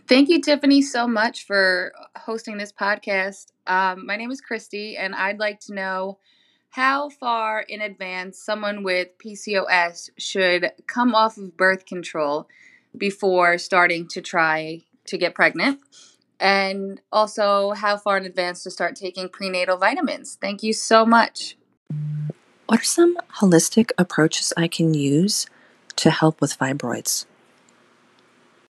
Thank 0.09 0.31
you, 0.31 0.41
Tiffany, 0.41 0.81
so 0.81 1.07
much 1.07 1.45
for 1.45 1.93
hosting 2.17 2.57
this 2.57 2.73
podcast. 2.73 3.53
Um, 3.67 4.07
my 4.07 4.17
name 4.17 4.31
is 4.31 4.41
Christy, 4.41 4.97
and 4.97 5.15
I'd 5.15 5.39
like 5.39 5.61
to 5.67 5.75
know 5.75 6.19
how 6.73 7.11
far 7.11 7.61
in 7.61 7.83
advance 7.83 8.39
someone 8.39 8.83
with 8.83 9.09
PCOS 9.19 10.09
should 10.17 10.73
come 10.87 11.15
off 11.15 11.37
of 11.37 11.55
birth 11.55 11.85
control 11.85 12.49
before 12.97 13.59
starting 13.59 14.09
to 14.09 14.23
try 14.23 14.81
to 15.05 15.19
get 15.19 15.35
pregnant, 15.35 15.81
and 16.41 16.99
also 17.13 17.73
how 17.73 17.99
far 17.99 18.17
in 18.17 18.25
advance 18.25 18.63
to 18.63 18.71
start 18.71 18.97
taking 18.97 19.29
prenatal 19.29 19.77
vitamins. 19.77 20.39
Thank 20.41 20.63
you 20.63 20.73
so 20.73 21.05
much. 21.05 21.59
What 22.69 22.81
are 22.81 22.85
some 22.85 23.19
holistic 23.41 23.91
approaches 23.99 24.55
I 24.57 24.67
can 24.67 24.95
use 24.95 25.47
to 25.97 26.11
help 26.11 26.41
with 26.41 26.59
fibroids? 26.59 27.27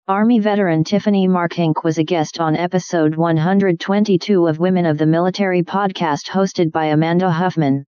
Army 0.07 0.39
veteran 0.39 0.83
Tiffany 0.83 1.27
Markink 1.27 1.83
was 1.83 1.99
a 1.99 2.03
guest 2.03 2.39
on 2.39 2.55
episode 2.57 3.15
122 3.15 4.47
of 4.47 4.57
Women 4.57 4.87
of 4.87 4.97
the 4.97 5.05
Military 5.05 5.61
podcast 5.61 6.29
hosted 6.29 6.71
by 6.71 6.85
Amanda 6.85 7.29
Huffman. 7.29 7.85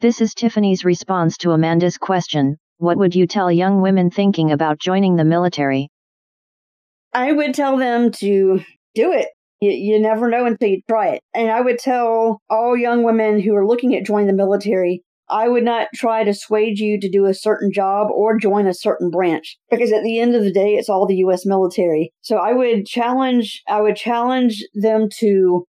This 0.00 0.20
is 0.20 0.32
Tiffany's 0.32 0.84
response 0.84 1.36
to 1.38 1.50
Amanda's 1.50 1.98
question 1.98 2.56
What 2.76 2.98
would 2.98 3.16
you 3.16 3.26
tell 3.26 3.50
young 3.50 3.80
women 3.80 4.10
thinking 4.10 4.52
about 4.52 4.78
joining 4.78 5.16
the 5.16 5.24
military? 5.24 5.88
I 7.12 7.32
would 7.32 7.52
tell 7.52 7.76
them 7.76 8.12
to 8.12 8.60
do 8.94 9.12
it. 9.12 9.26
You, 9.60 9.70
you 9.70 10.00
never 10.00 10.30
know 10.30 10.46
until 10.46 10.68
you 10.68 10.82
try 10.88 11.08
it. 11.08 11.22
And 11.34 11.50
I 11.50 11.60
would 11.60 11.80
tell 11.80 12.40
all 12.48 12.76
young 12.76 13.02
women 13.02 13.40
who 13.40 13.56
are 13.56 13.66
looking 13.66 13.96
at 13.96 14.06
joining 14.06 14.28
the 14.28 14.32
military 14.32 15.02
I 15.30 15.48
would 15.48 15.64
not 15.64 15.88
try 15.94 16.24
to 16.24 16.32
sway 16.32 16.72
you 16.74 16.98
to 17.00 17.10
do 17.10 17.26
a 17.26 17.34
certain 17.34 17.72
job 17.72 18.08
or 18.10 18.38
join 18.38 18.66
a 18.66 18.74
certain 18.74 19.10
branch 19.10 19.58
because 19.70 19.92
at 19.92 20.02
the 20.02 20.18
end 20.18 20.34
of 20.34 20.42
the 20.42 20.52
day, 20.52 20.74
it's 20.74 20.88
all 20.88 21.06
the 21.06 21.16
U.S. 21.16 21.44
military. 21.44 22.12
So 22.22 22.36
I 22.36 22.52
would 22.52 22.86
challenge, 22.86 23.62
I 23.68 23.80
would 23.80 23.96
challenge 23.96 24.64
them 24.74 25.08
to 25.18 25.66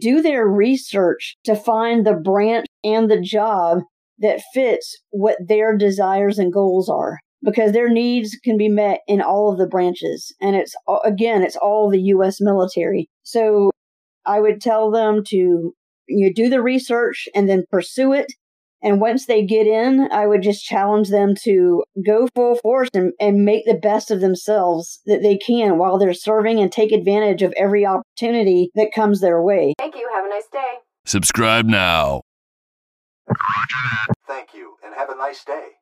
do 0.00 0.22
their 0.22 0.46
research 0.46 1.36
to 1.44 1.54
find 1.54 2.06
the 2.06 2.14
branch 2.14 2.66
and 2.84 3.10
the 3.10 3.20
job 3.20 3.78
that 4.18 4.42
fits 4.52 4.96
what 5.10 5.36
their 5.44 5.76
desires 5.76 6.38
and 6.38 6.52
goals 6.52 6.88
are 6.88 7.18
because 7.42 7.72
their 7.72 7.88
needs 7.88 8.36
can 8.44 8.56
be 8.56 8.68
met 8.68 9.00
in 9.06 9.20
all 9.20 9.50
of 9.50 9.58
the 9.58 9.66
branches 9.66 10.34
and 10.40 10.54
it's 10.54 10.74
again 11.04 11.42
it's 11.42 11.56
all 11.56 11.90
the 11.90 12.00
US 12.00 12.40
military 12.40 13.08
so 13.22 13.70
I 14.26 14.40
would 14.40 14.60
tell 14.60 14.90
them 14.90 15.22
to 15.28 15.72
you 16.06 16.32
do 16.34 16.48
the 16.48 16.62
research 16.62 17.28
and 17.34 17.48
then 17.48 17.64
pursue 17.70 18.12
it 18.12 18.32
and 18.84 19.00
once 19.00 19.24
they 19.24 19.42
get 19.42 19.66
in, 19.66 20.08
I 20.12 20.26
would 20.26 20.42
just 20.42 20.62
challenge 20.62 21.08
them 21.08 21.34
to 21.44 21.82
go 22.04 22.28
full 22.34 22.56
force 22.56 22.90
and, 22.92 23.14
and 23.18 23.42
make 23.42 23.64
the 23.64 23.78
best 23.82 24.10
of 24.10 24.20
themselves 24.20 25.00
that 25.06 25.22
they 25.22 25.38
can 25.38 25.78
while 25.78 25.98
they're 25.98 26.12
serving 26.12 26.60
and 26.60 26.70
take 26.70 26.92
advantage 26.92 27.40
of 27.40 27.54
every 27.56 27.86
opportunity 27.86 28.70
that 28.74 28.92
comes 28.94 29.22
their 29.22 29.40
way. 29.40 29.72
Thank 29.78 29.96
you. 29.96 30.06
Have 30.14 30.26
a 30.26 30.28
nice 30.28 30.48
day. 30.52 30.74
Subscribe 31.06 31.64
now. 31.64 32.20
Thank 34.26 34.54
you, 34.54 34.76
and 34.84 34.94
have 34.94 35.10
a 35.10 35.16
nice 35.16 35.44
day. 35.44 35.76